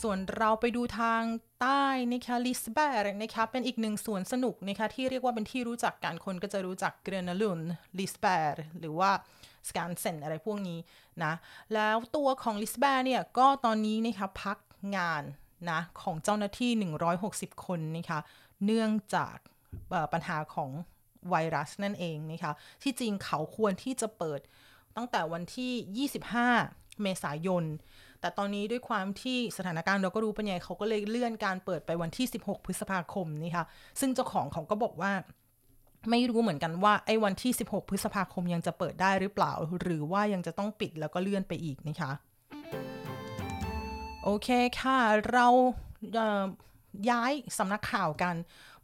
[0.03, 1.23] ส่วนเราไปดูทาง
[1.61, 7.61] ใต้นะคะ Liseberg นะคะเป็นอีกหนึ่งสวนสนุกนะคะที่เรียกว่าเป็นที่รู้จักกันคนก็จะรู้จัก Gröna Lund
[7.99, 9.11] Liseberg หรือว่า
[9.69, 10.79] Skansen อะไรพวกนี้
[11.25, 11.33] นะ
[11.75, 14.59] แล้วตัวของ Liseberg เนี่ยก็ตอนนี้นะคะพัก
[14.97, 15.23] งาน
[15.71, 16.71] นะของเจ้าหน้าที่
[17.19, 18.19] 160 คนนะคะ
[18.65, 19.37] เนื่องจาก
[20.13, 20.71] ปัญหาของ
[21.31, 22.53] ไวรัสนั่นเองนะคะ
[22.83, 24.41] ที่จริงเขาควรที่จะเปิด
[24.97, 26.09] ตั้งแต่วันที่
[26.59, 27.65] 25 เมษายน
[28.25, 33.67] แต่ตอนนี้ด้วยความที่สถานการณ์เราก็รู้เป็นไงเขาก็เลยเลื่อนการเปิดไปวันที่ 16 พฤษภาคมนี่ค่ะ
[34.01, 35.13] ซึ่งเจ้าของเขาก็บอกว่า
[36.11, 42.11] ไม่รู้เหมือนกันว่าไอ้วันที่ 16 พฤษภาคมยังจะเปิดได้หรือเปล่า หรือว่ายังจะต้องปิดแล้วก็เลื่อนไปอีกนะคะ
[44.25, 44.49] โอเค
[44.81, 44.99] ค่ะ
[45.33, 45.47] เรา
[47.11, 48.35] ย้ายสำนักข่าวกัน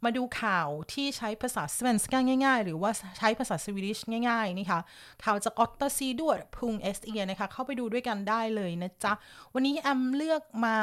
[0.03, 4.79] มาดูข่าวที่ใช้ภาษา svenska ง่าย ๆ หรือว่าใช้ภาษา Swedish ง่าย ๆ นี่ค่ะ
[5.23, 9.13] ข่าวจาก åtta sidor punkt se นะคะ เข้าไปดูด้วยกันได้เลยนะจ๊ะ
[9.53, 10.77] วันนี้แอมเลือกมา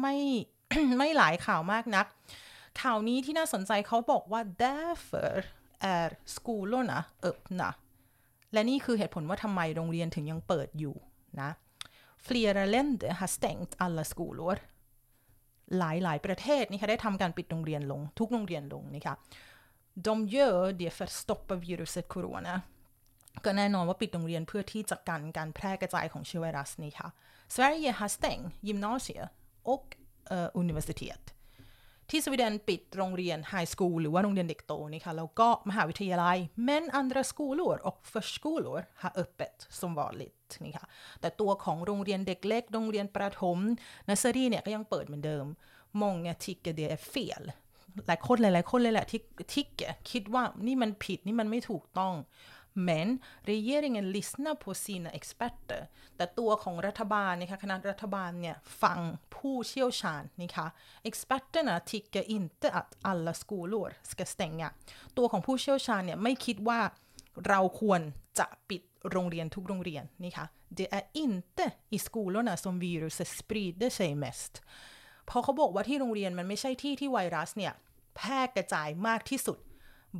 [0.00, 0.16] ไม่
[0.98, 2.06] ไม่หลายข่าวมากนัก
[2.82, 5.32] ข่าวนี้ที่น่าสนใจเขาบอกว่า därför
[5.94, 6.98] är skolorna
[7.30, 7.70] öppna
[8.52, 10.96] และนี่คือเหตุผลว่าทำไมโรงเรียนถึงยังเปิดอยู่
[11.40, 11.50] นะ
[12.26, 14.56] Flera länder har stängt alla skolor
[15.78, 19.16] หลายหลายประเทศนี่คะได้ทำการปิดโรงเรียนลง ทุกโรงเรียนลงนี่ค่ะ
[20.06, 22.54] de gör det för att stoppa viruset corona
[23.44, 27.08] ก็แน่นอนว่าปิดโรงเรียนเพื่อที่จะกันการแพร่กระจายของเชื้อไวรัสนี่ค่ะ
[27.54, 29.24] Sverige har stängt gymnasier
[29.72, 29.86] och
[30.34, 31.22] uh, universitet
[32.10, 40.86] ที่สวีเดนปิดโรงเรียนไฮสคูลหรือว่าโรงเรียนเด็กโตนี่ค่ะแล้วก็มหาวิทยาลัย men andra skolor och förskolor har öppet som vanligt นี่ค่ะ
[41.20, 43.58] แต่ตัวของโรงเรียนเด็กเล็ก โรงเรียนประถม
[44.08, 45.44] นัสเซอรี่เนี่ยก็ยังเปิดเหมือนเดิม
[46.00, 47.42] många tycker det är fel
[48.06, 49.20] หลายคนหลายๆคนเลยแหละที่
[49.54, 49.68] ทิก
[50.10, 52.14] คิดว่านี่มันผิดนี่มันไม่ถูกต้อง
[52.88, 53.08] men
[53.50, 55.82] regeringen lyssnar på sina experter
[56.16, 58.98] แต่ตัวของรัฐบาลนะคะคณะรัฐบาลเนี่ยฟัง
[59.36, 60.66] ผู้เชี่ยวชาญนะคะ
[61.08, 64.68] experterna tycker inte att alla skolor ska stänga
[65.18, 66.80] ตัวของผู้เชี่ยวชาญเนี่ยไม่คิดว่า
[67.48, 68.00] เราควร
[68.38, 70.46] จะปิด โรงเรียนทุกโรงเรียนนี่ค่ะ
[70.78, 71.64] det är inte
[71.96, 74.54] i skolorna som viruset sprider sig mest
[75.28, 77.72] พอเขาบอกว่าที่โรงเรียนมันไม่ใช่ที่ที่ไวรัสเนี่ย
[78.16, 79.58] แพร่กระจายมากที่สุด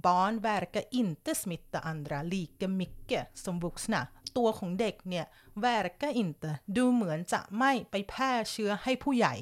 [0.04, 4.00] barn verkar inte smitta andra lika mycket som vuxna
[4.36, 5.26] ตัวของเด็กเนี่ย
[5.64, 9.34] verkar inte ดูเหมือนจะไม่ไปแพร่เชื้อให้ผู้ใหญ่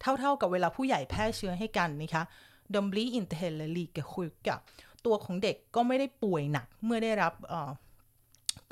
[0.00, 2.24] เท่าๆกับเวลาผู้ใหญ่แพร่เชื้อให้กันนะคะ
[2.74, 4.54] de blir inte heller lika sjuka
[5.06, 7.32] ตัวของเด็กก็ไม่ได้ป่วยหนักเมื่อได้รับ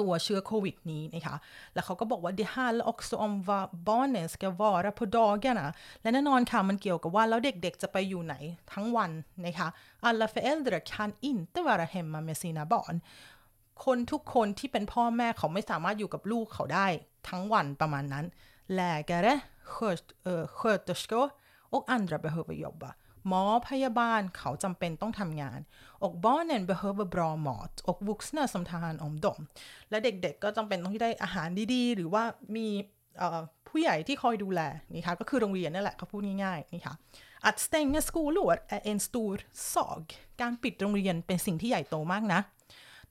[0.00, 1.36] ตัวเชื้อโควิดนี้นะคะ
[1.74, 5.66] แล้วเขาก็บอกว่า det handlar också om vad barnen ska vara på dagarna
[6.02, 8.34] และแน่นอนค่ะมันเกี่ยวกับว่าแล้วเด็กๆจะไปอยู่ไหน
[8.72, 9.10] ทั้งวัน
[9.46, 9.68] นะคะ
[10.08, 12.96] alla föräldrar kan inte vara hemma med sina barn
[13.84, 16.86] คนทุกคนที่เป็นพ่อแม่เขาไม่สามารถอยู่กับลูกเขาได้
[17.28, 18.24] ทั้งวันประมาณนั้น
[18.78, 19.34] läkare
[20.58, 21.26] sköterskor
[21.74, 22.90] och andra behöver jobba
[23.28, 25.60] หมอพยาบาลเขาจำเป็นต้องทำงาน
[26.04, 29.40] och barnen behöver bra mat och vuxna som tar hand om dem
[29.90, 32.24] และเด็กๆก็จำเป็นต้องได้อาหารดีๆ หรือว่า
[32.56, 32.68] มี
[33.68, 34.60] ผู้ใหญ่ที่คอยดูแล
[34.96, 36.94] นี่ค่ะก็คือโรงเรียนนั่นแหละเขาพูดง่ายๆนี่ค่ะ
[37.48, 39.34] att stänga skolor är en stor
[39.74, 40.04] sak
[40.40, 42.40] การปิดโรงเรียนเป็นสิ่งที่ใหญ่โตมากนะ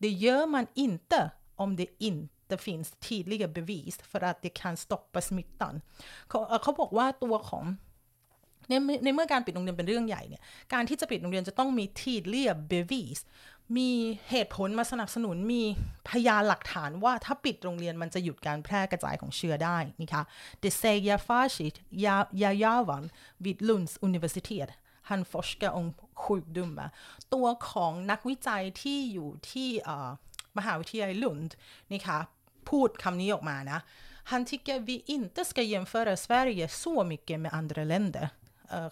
[0.03, 1.19] det gör man inte
[1.63, 5.75] om det inte finns tydliga bevis för att det kan stoppa smittan
[6.29, 7.63] เขาเขาบอกว่าตัวของ
[8.69, 8.73] ใน
[9.03, 10.41] ในเมื่อการปิดโรงเรียนเป็นเรื่องใหญ่เนี่ย
[10.73, 13.19] การที่จะปิดโรงเรียนจะต้องมีทีเรียบเบวีส
[13.77, 13.91] มี
[14.29, 15.63] เหตุผลมาสนับสนุนมี
[16.09, 20.23] พยานหลักฐานว่าถ้าปิดโรงเรียนมันจะหยุดการแพร่กระจายของเชื้อได้นี่ค่ะ
[20.61, 21.75] Det säger Farshid
[22.41, 23.03] Yayavan
[23.43, 24.69] vid Lunds universitet
[25.09, 25.87] han forskar om
[26.23, 26.89] sjukdomar
[27.33, 29.69] ตัวของนักวิจัยที่อยู่ที่
[30.57, 31.55] มหาวิทยาลัยลุนด์
[31.91, 32.19] นี่ค่ะ
[32.69, 33.79] พูดคำนี้ออกมานะ
[34.31, 38.29] Han tycker vi inte ska jämföra Sverige så mycket med andra länder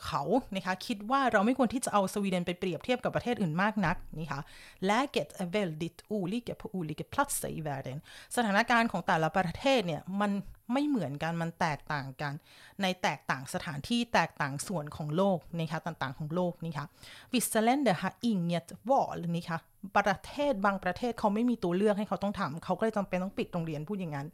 [0.05, 0.23] เขา
[0.55, 4.41] นะคะคิดว่าเราไม่ควรที่จะเอาสวีเดนไปเปรียบเทียบกับประเทศอื่นมากนักนะคะ
[4.89, 7.97] läget är väldigt olika på olika platser i världen
[8.35, 10.31] สถานการณ์ของแต่ละประเทศเนี่ยมัน
[10.73, 12.33] ไม่เหมือนกันมันแตกต่างกัน
[12.81, 16.85] ในแตกต่างสถานที่แตกต่างส่วนของโลกนะคะต่างๆของโลกนี่ค่ะ
[17.33, 19.59] vissa länder har inget val นี่ค่ะ
[19.97, 24.27] ประเทศบางประเทศเขาไม่มีตัวเลือกให้เขาต้องทำเขาก็เลยจำเป็นต้องปิดโรงเรียนพูดอย่างนั้น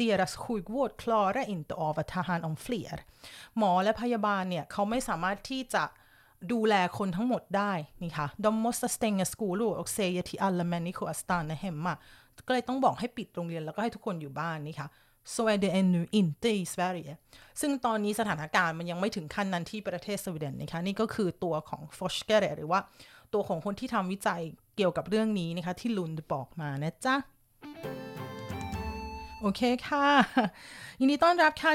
[0.00, 2.96] deras sjukvård klarar inte av att ta hand om fler
[3.58, 5.84] หมอและพยาบาลเนี่ยเขาไม่สามารถที่จะ
[6.52, 7.72] ดูแลคนทั้งหมดได้
[8.02, 11.94] นี่ค่ะ de måste stänga skolor och säga till alla människor att stanna hemma
[12.46, 14.88] ก็เลยต้องบอกให้ปิดโรงเรียนแล้วก็ให้ทุกคนอยู่บ้านนี่ค่ะ
[15.24, 17.12] så är det ännu inte i Sverige
[17.60, 22.80] ซึ่งตอนนี้สถานการณ์มันยังไม่ถึงขั้นนั้นที่ประเทศสวีเดนนะคะนี่ก็คือตัวของ forskare หรือว่า
[23.34, 24.42] ตัวของคนที่ทำวิจัย
[24.76, 27.14] เกี่ยวกับเรื่องนี้นะคะ ที่ลุนบอกมานะจ๊ะ
[29.40, 30.06] โอเคค่ะ
[31.00, 31.72] ยินดีต้อนรับค่ะ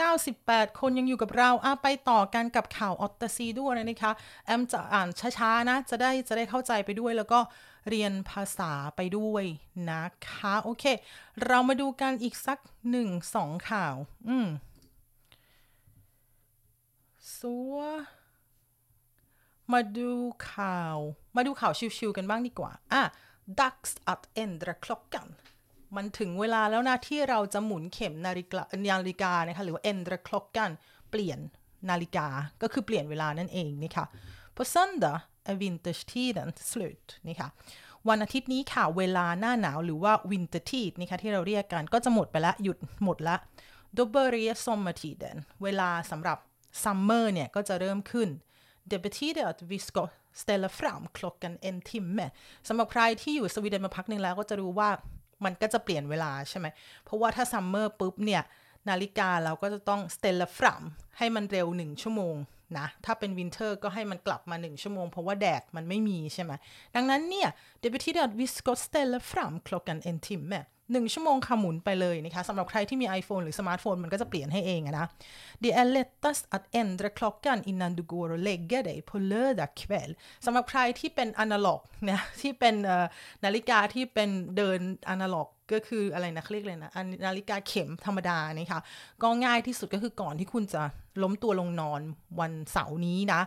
[0.00, 4.12] 198 คนยังอยู่กับเราอาไปต่อกันกับข่าวออตตซีด้วยนะคะ
[4.46, 7.38] แอมจะอ่านช้า ๆ นะ จะได้จะได้เข้าใจไปด้วยแล้วก็
[7.88, 9.44] เรียนภาษาไปด้วย
[9.90, 10.84] นะคะ โอเค
[11.46, 12.58] เรามาดูกันอีกสัก
[12.90, 13.94] หนึ่งสองข่าว
[14.28, 14.48] อืม
[17.36, 17.40] så
[19.72, 20.12] มาดู
[20.52, 20.96] ข่าว
[21.36, 23.02] มาดูข่าวชิวๆกันบ้างดีกว่า อะ
[23.58, 25.28] dags att ändra klockan
[25.96, 30.70] มันถึงเวลาแล้วนะ ที่เราจะหมุนเข็มนาฬิกานาฬิกานะคะหรือว่า ändra klockan
[31.10, 31.38] เปลี่ยน
[31.90, 32.26] นาฬิกา
[32.62, 34.06] ก็คือเปลี่ยนเวลานั่นเองนี่ค่ะ
[34.56, 35.16] på söndag
[35.50, 37.48] är vinterstiden slut นี่ค่ะ
[38.08, 43.36] วันอาทิตย์นี้ค่ะ เวลาหน้าหนาวหรือว่า wintertid นี่ค่ะที่เราเรียกกันก็จะหมดไปแล้วหยุดหมดละ
[43.96, 46.38] då börjar sommartiden เวลาสำหรับ
[46.82, 48.28] summer เนี่ย ก็จะเริ่มขึ้น
[48.90, 50.02] det betyder att vi ska
[50.42, 52.26] ställa fram klockan en timme
[52.68, 54.90] สำหรับใครที่อยู่สวีเดนมาพักหนึ่งแล้วก็จะรู้ว่า
[55.44, 56.66] มันก็จะเปลี่ยนเวลาใช่ไหม
[57.04, 58.42] เพราะว่าถ้า summer ปุ๊บเนี่ย
[58.88, 60.82] นาฬิกาเราก็จะต้อง ställa fram
[61.18, 62.36] ให้มันเร็ว1ชั่วโมง
[62.78, 66.52] นะ ถ้าเป็น winter ก็ให้มันกลับมา 1 ชั่วโมง เพราะว่าแดดมันไม่มีใช่ไหม
[66.94, 67.48] ดังนั้นเนี่ย
[67.82, 70.60] det betyder att vi ska ställa fram klockan en timme
[70.92, 75.06] หนึ่งชั่วโมงค่ะหมุนไปเลยนะคะสำหรับใครที่มี iPhone หรือสมาร์ทโฟนมันก็จะเปลี่ยนให้เองนะ
[75.64, 80.10] Det är lättast att ändra klockan innan du går och lägger dig på lördag kväll
[80.44, 82.74] สำหรับใครที่เป็นอนาล็อกเนี่ยที่เป็น
[83.44, 86.90] นาฬิกาที่เป็นเดินอนาล็อก ก็คืออะไรนะเรียกเลยนะ
[87.26, 88.80] นาฬิกาเข็มธรรมดานี่ค่ะ
[89.22, 90.82] ก็ง่ายที่สุดก็คือก่อนที่คุณจะ
[91.22, 92.00] ล้มตัวลงนอน
[92.40, 93.40] วันเสาร์นี้นะ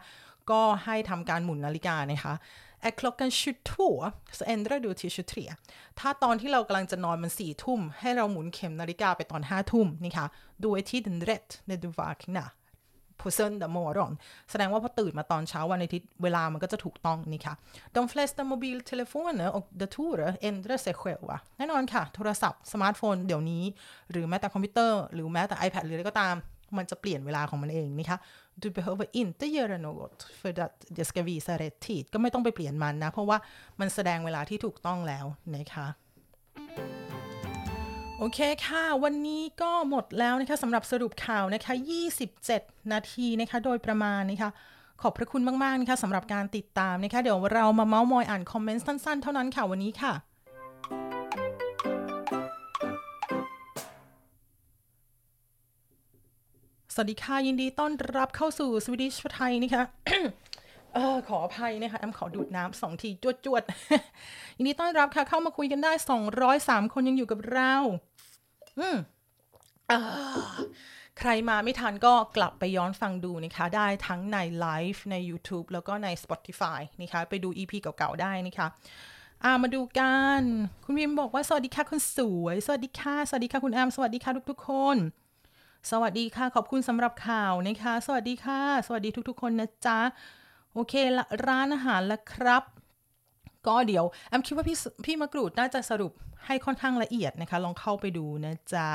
[0.52, 2.36] ก็ให้ทำการหมุนนาฬิกานะคะ
[2.84, 5.12] är klockan 22 så ändrar du till
[5.56, 10.28] 23ถ้าตอนที่เรากำลังจะนอนมันสี่ทุ่ม ให้เราหมุนเข็มนาฬิกาไปตอนห้าทุ่มนี่ค่ะ
[10.64, 12.46] då är tiden rätt när du v a k n a
[13.22, 14.12] på söndag morgon
[14.52, 17.54] แสดงว่าพอตื่นมาตอนเช้าวันอาทิตย์เวลามันก็จะถูกต้องนี่ค่ะ
[17.96, 23.64] de flesta mobiltelefoner och datorer ändrar sig själva แน่นอนค่ะ โทรศัพท์สมาร์ทโฟนเดี๋ยวนี้
[24.12, 26.36] หรือแม้แต่คอมพิวเตอร์ หรือแม้แต่ iPad หรืออะไรก็ตาม
[26.78, 28.20] มันจะเปลี่ยนเวลาของมันเองนี่ค่ะ
[28.64, 33.38] du behöver inte göra något för att det ska visa rätt tid ก็ไม่ต้องไปเปลี่ยนมันนะ เพราะว่า
[33.80, 35.88] มันแสดงเวลาที่ถูกต้องแล้วนะคะ
[38.26, 41.74] โอเคค่ะ วันนี้ก็หมดแล้วนะคะสำหรับสรุปข่าวนะคะ
[42.34, 44.50] 27 นาทีนะคะ โดยประมาณนะคะ
[45.02, 50.14] ขอบพระคุณมาก ๆ นะคะสำหรับการติดตามนะคะ เดี๋ยวเรามาเมาส์มอยอ่านคอมเมนต์สั้น ๆ เท่านั้นค่ะวันนี้ค่ะ
[56.94, 59.84] สวัสดีค่ะ ยินดีต้อนรับเข้าสู่สวีดิชไทยนะคะ
[60.96, 63.64] เออขออภัยนะคะแอมขอดูดน้ำสองทีจวดจวด
[64.58, 65.92] ยินดีต้อนรับค่ะ เข้ามาคุยกันได้
[66.44, 67.74] 203 คนยังอยู่กับเรา
[68.80, 68.98] อืม
[71.20, 78.68] ใครมาไม่ทันก็กลับไปย้อนฟังดูนะคะ ได้ทั้งในไลฟ์ใน YouTube แล้วก็ใน Spotify นะคะ ไปดู EP เก่าๆ ได้นะคะ
[79.44, 80.42] อ่ามาดูกัน
[80.84, 84.98] คุณพิมบอกว่าสวัสดีค่ะคุณสวย สวัสดีค่ะ สวัสดีค่ะคุณแอม สวัสดีค่ะทุกๆคน
[85.92, 90.00] สวัสดีค่ะ ขอบคุณสำหรับข่าวนะคะ สวัสดีค่ะ สวัสดีทุกๆ คนนะจ๊ะ
[90.74, 92.64] โอเคละร้านอาหารละครับ
[93.68, 96.12] ก็เดี๋ยวแอมคิดว่าพี่พี่มะกรูดน่าจะสรุป
[96.46, 98.90] ให้ค่อนข้างละเอียดนะคะ ลองเข้าไปดูนะจ๊ะ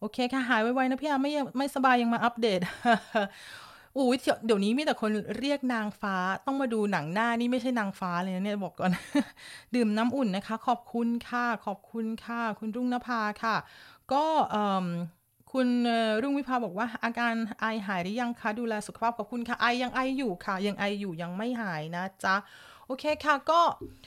[0.00, 2.60] โอเคค่ะ หายไวๆนะพี่อาไม่ไม่สบายยังมาอัปเดต
[3.96, 4.06] อู้
[4.44, 8.90] เดี๋ยวนี้มีแต่คนเรียกนางฟ้าต้องมาดูหนังหน้านี่ไม่ใช่นางฟ้าเลยนะเนี่ยบอกก่อน
[9.74, 13.56] ดื่มน้ำอุ่นนะคะ ขอบคุณค่ะ ขอบคุณค่ะ คุณรุ่งนภาค่ะ
[14.12, 14.24] ก็
[15.52, 15.68] คุณ
[16.22, 22.36] รุ่งวิภาบอกว่าอาการไอหายหรือยังคะดูแลสุขภาพขอบคุณค่ะไอยังไออยู่ค่ะ ยังไออยู่ยังไม่หายนะจ๊ะ
[22.90, 23.60] โอเคค่ะก็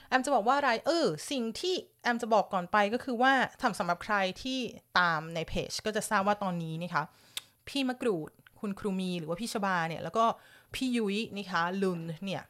[0.10, 4.60] แอมจะบอกว่าอะไรเออสิ่งที่แอมจะบอกก่อนไปก็คือว่าทำสำหรับใครที่
[5.00, 7.04] ตามในเพจก็จะทราบว่าตอนนี้นะคะ
[7.68, 10.26] พี่มะกรูดคุณครูมีหรือว่าพี่ชบาเนี่ยแล้วก็
[10.76, 12.44] พี่ยุ้ยนะคะลุนเนี่ย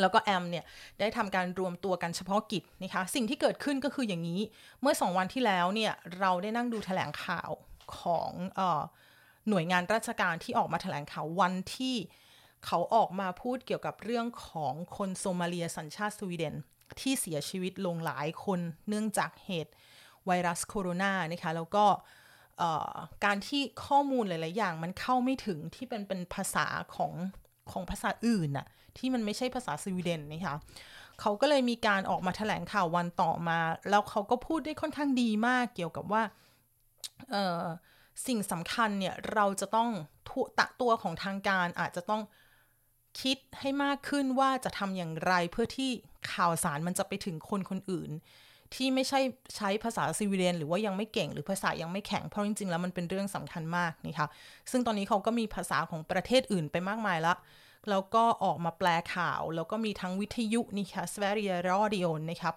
[0.00, 0.64] แล้วก็แอมเนี่ย
[1.00, 4.40] ได้ทำการรวมตัวกันเฉพาะกิจนะคะสิ่งที่เกิดขึ้นก็คืออย่างนี้
[4.80, 7.50] เมื่อสองวันที่แล้วเนี่ยเราได้นั่งดูแถลงข่าว
[7.98, 8.60] ของอ
[9.48, 11.96] หน่วยงานราชการที่ออกมาแถลงข่าววันที่
[12.66, 16.54] เขาออกมาพูดเกี่ยวกับเรื่องของคนโซมาเลียสัญชาติสวีเดน
[17.00, 19.72] ที่เสียชีวิตลงหลายคนเนื่องจากเหตุ
[20.26, 21.84] ไวรัสโคโรนานะคะแล้วก็
[23.24, 27.12] การที่ข้อมูลหลาย ๆ อย่างมันเข้าไม่ถึงที่เป็นเป็นภาษาของ
[27.72, 30.56] ของภาษาอื่นน่ะที่มันไม่ใช่ภาษาสวีเดนนะคะ
[31.20, 33.58] เขาก็เลยมีการออกมาแถลงข่าววันต่อมา
[33.90, 36.22] แล้วเขาก็พูดได้ค่อนข้างดีมากเกี่ยวกับว่า
[38.26, 39.90] สิ่งสำคัญเนี่ยเราจะต้อง
[40.58, 42.22] ตะตัวของทางการอาจจะต้อง
[43.20, 45.90] คิดให้มากขึ้นว่าจะทำอย่างไรเพื่อที่
[46.32, 48.10] ข่าวสารมันจะไปถึงคนคนอื่น
[48.74, 49.20] ที่ไม่ใช่
[49.56, 54.28] ใช้ภาษาสวีเดนหรือว่ายังไม่เก่งหรือภาษายังไม่แข็งเพราะจริงๆ แล้วมันเป็นเรื่องสำคัญมากนี่ค่ะ
[54.70, 57.36] ซึ่งตอนนี้เขาก็มีภาษาของประเทศอื่นไปมากมายแล้ว
[57.90, 62.50] แล้วก็ออกมาแปลข่าว แล้วก็มีทั้งวิทยุนี่ค่ะ Sveriges Radio นะคะ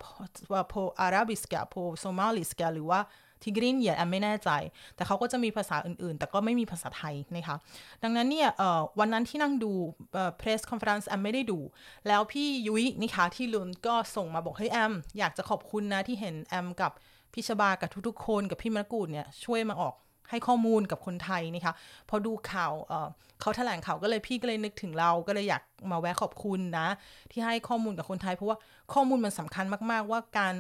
[0.70, 3.00] på arabiska på somaliska หรือว่า
[3.44, 4.50] tigrinja แอมไม่แน่ใจ
[4.96, 7.56] แต่เขาก็จะมีภาษาอื่นๆ แต่ก็ไม่มีภาษาไทยนะคะ
[8.04, 8.50] ดังนั้นเนี่ย
[9.00, 9.72] วันนั้นที่นั่งดู
[10.38, 11.60] press conference แอมไม่ได้ดู
[12.08, 16.92] แล้วพี่ยุ้ยนี่คะที่ Lund ก็ส่งมาบอกให้ยแอม อยากจะขอบคุณนะที่เห็นแอมกับ
[17.34, 19.96] พี่ชบากับทุกๆคนกับพี่มะกูดเนี่ยช่วยมาออก
[20.30, 21.74] ให้ข้อมูลกับคนไทยนะคะ
[22.10, 26.88] พอดูข่าวเเขาแถลงข่าวก็เลยพี่ก็เลยนึกถึงเราก็เลยอยากมาแวะขอบคุณนะ
[27.32, 28.58] ที่ให้ข้อมูลกับคนไทย เพราะว่า
[28.94, 30.56] ข้อมูลมันสำคัญมากๆว่าการ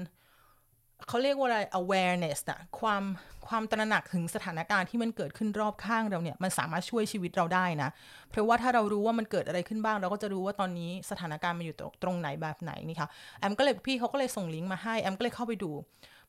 [1.08, 3.04] เขาเรียกว่าอะไร awareness นะความ
[3.48, 7.90] ความตระหนักถึงสถานการณ์ที่มันเกิดขึ้นรอบข้างเราเนี่ย มันสามารถช่วยชีวิตเราได้นะ
[8.30, 15.72] เพราะว่าถ้าเรารู้ว่ามันเกิดอะไรขึ้นบ้าง เราก็จะรู้ว่าตอนนี้สถานการณ์มันอยู่ตรงไหนแบบไหนนี่ค่ะ แอมก็เลยพี่เขาก็เลยส่งลิงก์มาให้ แอมก็เลยเข้าไปดู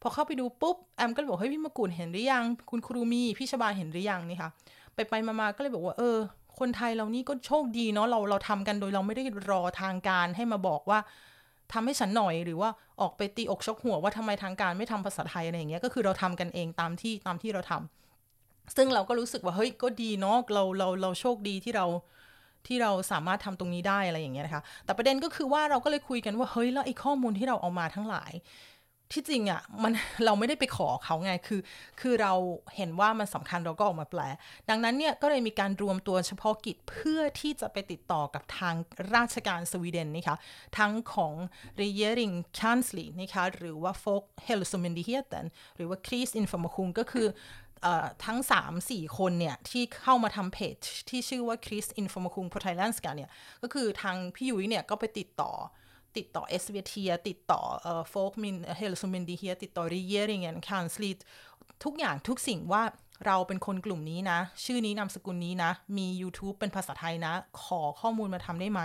[0.03, 4.51] พอเข้าไปดูปุ๊บ แอมก็เลยบอกเฮ้ยพี่มะกุลเห็นหรือยัง คุณครูมี พี่ชบาเห็นหรือยังนี่ค่ะ
[4.95, 6.17] ไปไปมาๆก็เลยบอกว่าเออ
[6.59, 10.99] คนไทยเรานี่ก็โชคดีเนาะ เราเราทำกันโดยเราไม่ได้รอทางการให้มาบอกว่า
[11.73, 21.87] ทำให้ฉันหน่อยหรือว่าออกไปตีอกชกหัวว่าทำไมทางการไม่ทำภาษาไทยอะไรอย่างเงี้ยก็คือเราทำกันเองตามที่ตามที่เราทำซึ่งเราก็รู้สึกว่าเฮ้ยก็ดีเนาะเราเราเราโชคดีที่เรา
[22.67, 28.33] ที่เราสามารถทำตรงนี้ได้อะไรอย่างเงี้ยนะคะ แต่ประเด็นก็คือว่าเราก็เลยคุยกันว่าเฮ้ยแล้วไอ้ข้อมูลที่เราเอามาทั้งหลาย
[29.13, 29.93] ที่จริงอะ่ะมัน
[30.25, 31.61] เราไม่ได้ไปขอเขาไงคือ
[32.01, 32.33] คือเรา
[32.77, 34.21] เห็นว่ามันสำคัญเราก็ออกมาแปล
[34.71, 38.75] ดังนั้นเนี่ยก็เลยมีการรวมตัวเฉพาะกิจเพื่อที่จะไปติดต่อกับทาง
[39.15, 40.37] ราชการสวีเดนนะคะ
[40.79, 41.33] ทั้งของ
[41.81, 45.45] regering kansli นะคะหรือว่า folk hälsomyndigheten
[45.77, 47.29] หรือว่า kris information ก็คือ
[48.25, 48.39] ทั้ง
[48.79, 50.77] 3-4 คนเนี่ย ที่เข้ามาทำเพจ
[51.09, 53.07] ที่ชื่อว่า Chris Information p r o t h a i l a n d s k
[53.09, 53.31] a เนี่ย
[53.63, 55.53] ก็คือทางพี่ยุ้ยเนี่ย ก็ไปติดต่อ
[56.19, 61.11] ติดต่อ SVT ติดต่อเอ่อ Folkhälsomyndigheten ติดต่อ Regeringskansliet
[61.85, 62.83] ทุกอย่างทุกสิ่งว่า
[63.27, 68.81] เราเป็นคนกลุ่มนี้นะ ชื่อนี้นามสกุลนี้นะ มี YouTube เป็นภาษาไทยนะ ขอข้อมูลมาทำได้ไหม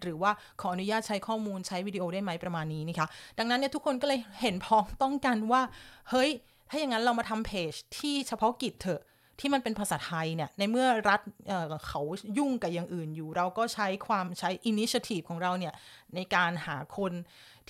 [0.00, 3.06] หรือว่าขออนุญาตใช้ข้อมูลใช้วิดีโอได้ไหมประมาณนี้นะคะ
[3.38, 5.62] ดังนั้นเนี่ยทุกคนก็เลยเห็นพ้องต้องกันว่า
[6.10, 6.30] เฮ้ย
[6.70, 9.02] ถ้าอย่างนั้นเรามาทำเพจที่เฉพาะกิจเถอะ
[9.40, 12.00] ที่มันเป็นภาษาไทยเนี่ย ในเมื่อรัฐเเขา
[12.38, 15.74] ยุ่งกับอย่างอื่นอยู่ เราก็ใช้ความใช้ initiative ของเราเนี่ย
[16.14, 17.12] ในการหาคน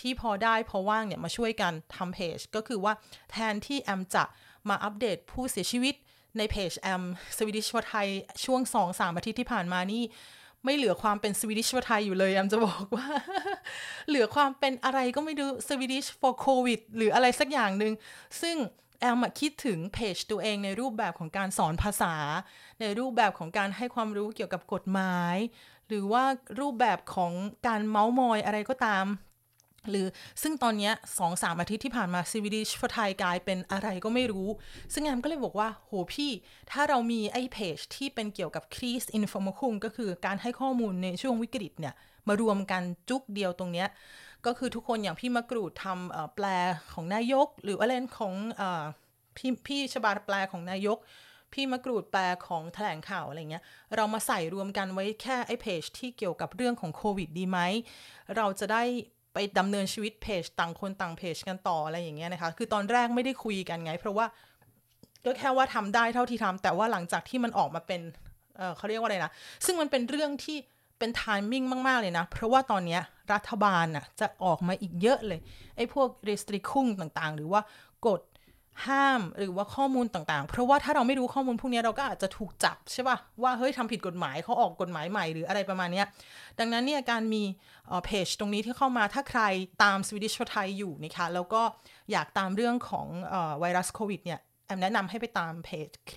[0.00, 2.92] ที่พอได้พอว่างเนี่ย มาช่วยกันทำเพจ ก็คือว่า
[3.30, 4.24] แทนที่แอมจะ
[4.68, 5.94] มาอัปเดตผู้เสียชีวิต
[6.38, 7.02] ในเพจแอม
[7.36, 8.08] Swedish4Thai
[8.44, 10.02] ช่วงสองสามอาทิตย์ที่ผ่านมานี่
[10.64, 13.06] ไม่เหลือความเป็น Swedish4Thai อยู่เลยแอมจะบอกว่า
[14.08, 17.92] เหลือความเป็นอะไรก็ไม่รู้ Swedish for covid หรืออะไรสักอย่างหนึ่ง
[18.42, 18.56] ซึ่ง
[19.00, 22.14] แอมคิดถึงเพจตัวเองในรูปแบบของการสอนภาษา
[22.80, 25.36] ในรูปแบบของการให้ความรู้เกี่ยวกับกฎหมาย
[25.88, 26.24] หรือว่า
[26.60, 27.32] รูปแบบของ
[27.66, 29.06] การเมาส์มอยอะไรก็ตาม
[29.90, 30.06] หรือ
[30.42, 34.48] ซึ่งตอนนี้สองสามอาทิตย์ที่ผ่านมา Swedish4Thai กลายเป็นอะไรก็ไม่รู้
[34.92, 36.30] ซึ่งแอมก็เลยบอกว่า โหพี่
[36.70, 41.94] ถ้าเรามีไอ้เพจที่เป็นเกี่ยวกับ krisinformation ก็คือการให้ข้อมูลในช่วงวิกฤตเนี่ย
[42.28, 43.88] มารวมกันจุดเดียวตรงเนี้ย
[44.46, 46.46] ก็คือทุกคนอย่างพี่มะกรูดทำแปล
[46.92, 48.34] ของนายก หรืออะไรของ
[49.36, 50.98] พี่พี่ชบาแปลของนายก
[51.52, 53.64] พี่มะกรูดแปลของแถลงข่าวอะไรเงี้ย
[53.96, 57.58] เรามาใส่รวมกันไว้แค่ไอ้เพจที่เกี่ยวกับเรื่องของโควิดดีไหม
[58.36, 58.82] เราจะได้
[59.34, 64.26] ไปดำเนินชีวิตเพจต่างคนต่างเพจกันต่ออะไรอย่างเงี้ยนะคะ คือตอนแรกไม่ได้คุยกันไง เพราะว่า
[65.24, 68.00] ก็แค่ว่าทำได้เท่าที่ทำแต่ว่าหลังจากที่มันออกมาเป็น
[68.56, 69.32] เเขาเรียกว่าอะไรนะ
[69.64, 70.56] ซึ่งมันเป็นเรื่องที่
[70.98, 72.98] เป็นไทมิ่งมาก ๆ เลยนะ เพราะว่าตอนนี้
[73.32, 75.40] รัฐบาลน่ะจะออกมาอีกเยอะเลย
[75.76, 77.60] ไอ้พวก restriction ต่างๆ หรือว่า
[78.06, 78.20] กฎ
[78.88, 86.02] ห้ามหรือว่าข้อมูลต่างๆ เพราะว่าถ้าเราไม่รู้ข้อมูลพวกนี้เราก็อาจจะถูกจับใช่ปะ่ะว่าเฮ้ยทำผิดกฎหมายเขาออกกฎหมายใหม่หรืออะไรประมาณนี้
[86.58, 87.42] ดังนั้นเนี่ยการมี
[88.04, 89.42] เพจตรงนี้ที่เข้ามาถ้าใคร
[89.82, 91.62] ตาม Swedish for Thai อยู่นะคะแล้วก็
[92.12, 93.06] อยากตามเรื่องของ
[93.60, 96.12] ไวรัสโควิดเนี่ยแอมแนะนำให้ไปตามเพจค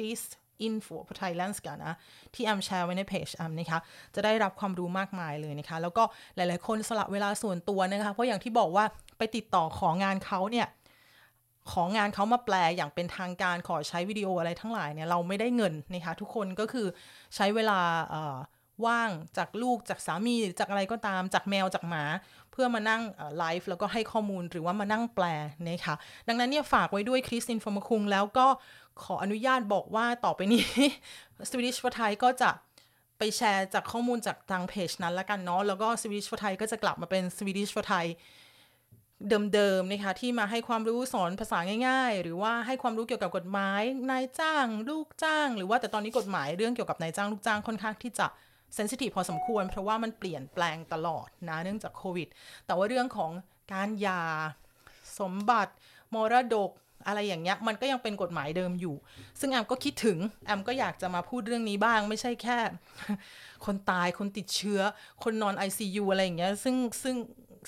[0.61, 1.95] ริสอินโฟพไทยแลนด์กันนะ
[2.33, 3.79] ที่แอมแชร์ไว้ในเพจแอมนะคะ
[4.15, 6.03] จะได้รับความรู้มากมายเลยนะคะ แล้วก็
[6.35, 8.85] หลายๆ คนสละเวลาส่วนตัวนะคะ เพราะอย่างที่บอกว่า
[9.17, 10.67] ไปติดต่อของานเขาเนี่ย
[11.71, 16.87] ของงานเขามาแปลอย่างเป็นทางการขอใช้วิดีโออะไรทั้งหลายเนี่ยเราไม่ได้เงินนะคะทุกคนก็คือ
[17.35, 17.79] ใช้เวลา
[18.85, 22.03] ว่างจากลูกจากสามีจากอะไรก็ตามจากแมวจากหมา
[22.57, 23.01] พื่อมานั่ง
[23.37, 25.25] ไลฟ์แล้วก็ให้ข้อมูลหรือว่ามานั่งแปล
[25.67, 25.95] นะคะ
[26.27, 28.47] ดังนั้นเนี่ยฝากไว้ด้วยคริสตินฟอร์มคุงแล้วก็
[29.03, 30.63] ขออนุญาตบอกว่าต่อไปนี้
[31.49, 32.49] Swedish for Thai ก็จะ
[33.17, 38.05] ไปแชร์จากข้อมูลจากทางเพจนั้นละกันเนาะแล้วก็ Swedish for Thai ก็จะกลับมาเป็น Swedish for Thai
[39.53, 48.27] เดิมๆนะคะที่มาให้ความรู้สอนภาษาง่ายๆ หรือว่าให้ความรู้เกี่ยวกับกฎหมายนายจ้าง ลูกจ้าง หรือว่าแต่ตอนนี้กฎหมายเรื่องเกี่ยวกับนายจ้างลูกจ้างค่อนข้างที่จะ
[48.75, 52.27] เซนซิทีฟพอสมควร เพราะว่ามันเปลี่ยนแปลงตลอดนะเนื่องจากโควิด
[52.65, 53.31] แต่ว่าเรื่องของ
[53.73, 54.21] การยา
[55.19, 55.73] สมบัติ
[56.13, 56.71] มรดก
[57.07, 58.95] อะไรอย่างเงี้ยมันก็ยังเป็นกฎหมายเดิมอยู่
[59.39, 62.59] ซึ่งแอมก็คิดถึง แอมก็อยากจะมาพูดเรื่องนี้บ้าง ไม่ใช่แค่
[63.65, 64.81] คนตายคนติดเชื้อ
[65.23, 67.15] คนนอน ICU อะไรอย่างเงี้ยซึ่งซึ่ง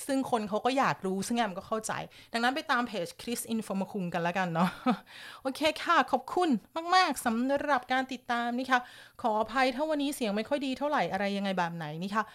[0.07, 1.93] ซึ่งคนเขาก็อยากรู้ ซึ่งแอมก็เข้าใจ
[2.33, 4.69] ดังนั้นไปตามเพจคริสอินโฟมคุงกันแล้วกันเนาะ
[5.41, 6.49] โอเคค่ะ ขอบคุณ
[6.95, 8.79] มาก ๆสำหรับการติดตามนี่ค่ะ
[9.21, 12.25] ขออภัยถ้าวันนี้เสียงไม่ค่อยดีเท่าไหร่อะไรยังไงแบบไหนนี่ค่ะ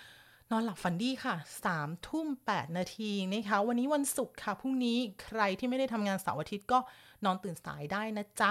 [0.50, 1.34] นอนหลับฝันดีค่ะ
[1.64, 6.78] สามทุ่มแปดนาทีนะคะ วันนี้วันศุกร์ค่ะ พรุ่งนี้ใครที่ไม่ได้ทำงานเสาร์อาทิตย์ก็
[7.24, 8.50] นอนตื่นสายได้นะจ๊ะ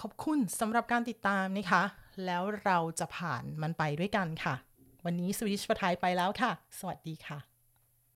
[0.00, 1.82] ขอบคุณสำหรับการติดตามนะคะ
[2.26, 4.54] แล้วเราจะผ่านมันไปด้วยกันค่ะ
[5.04, 7.49] วันนี้สวิชประทายไปแล้วค่ะ สวัสดีค่ะ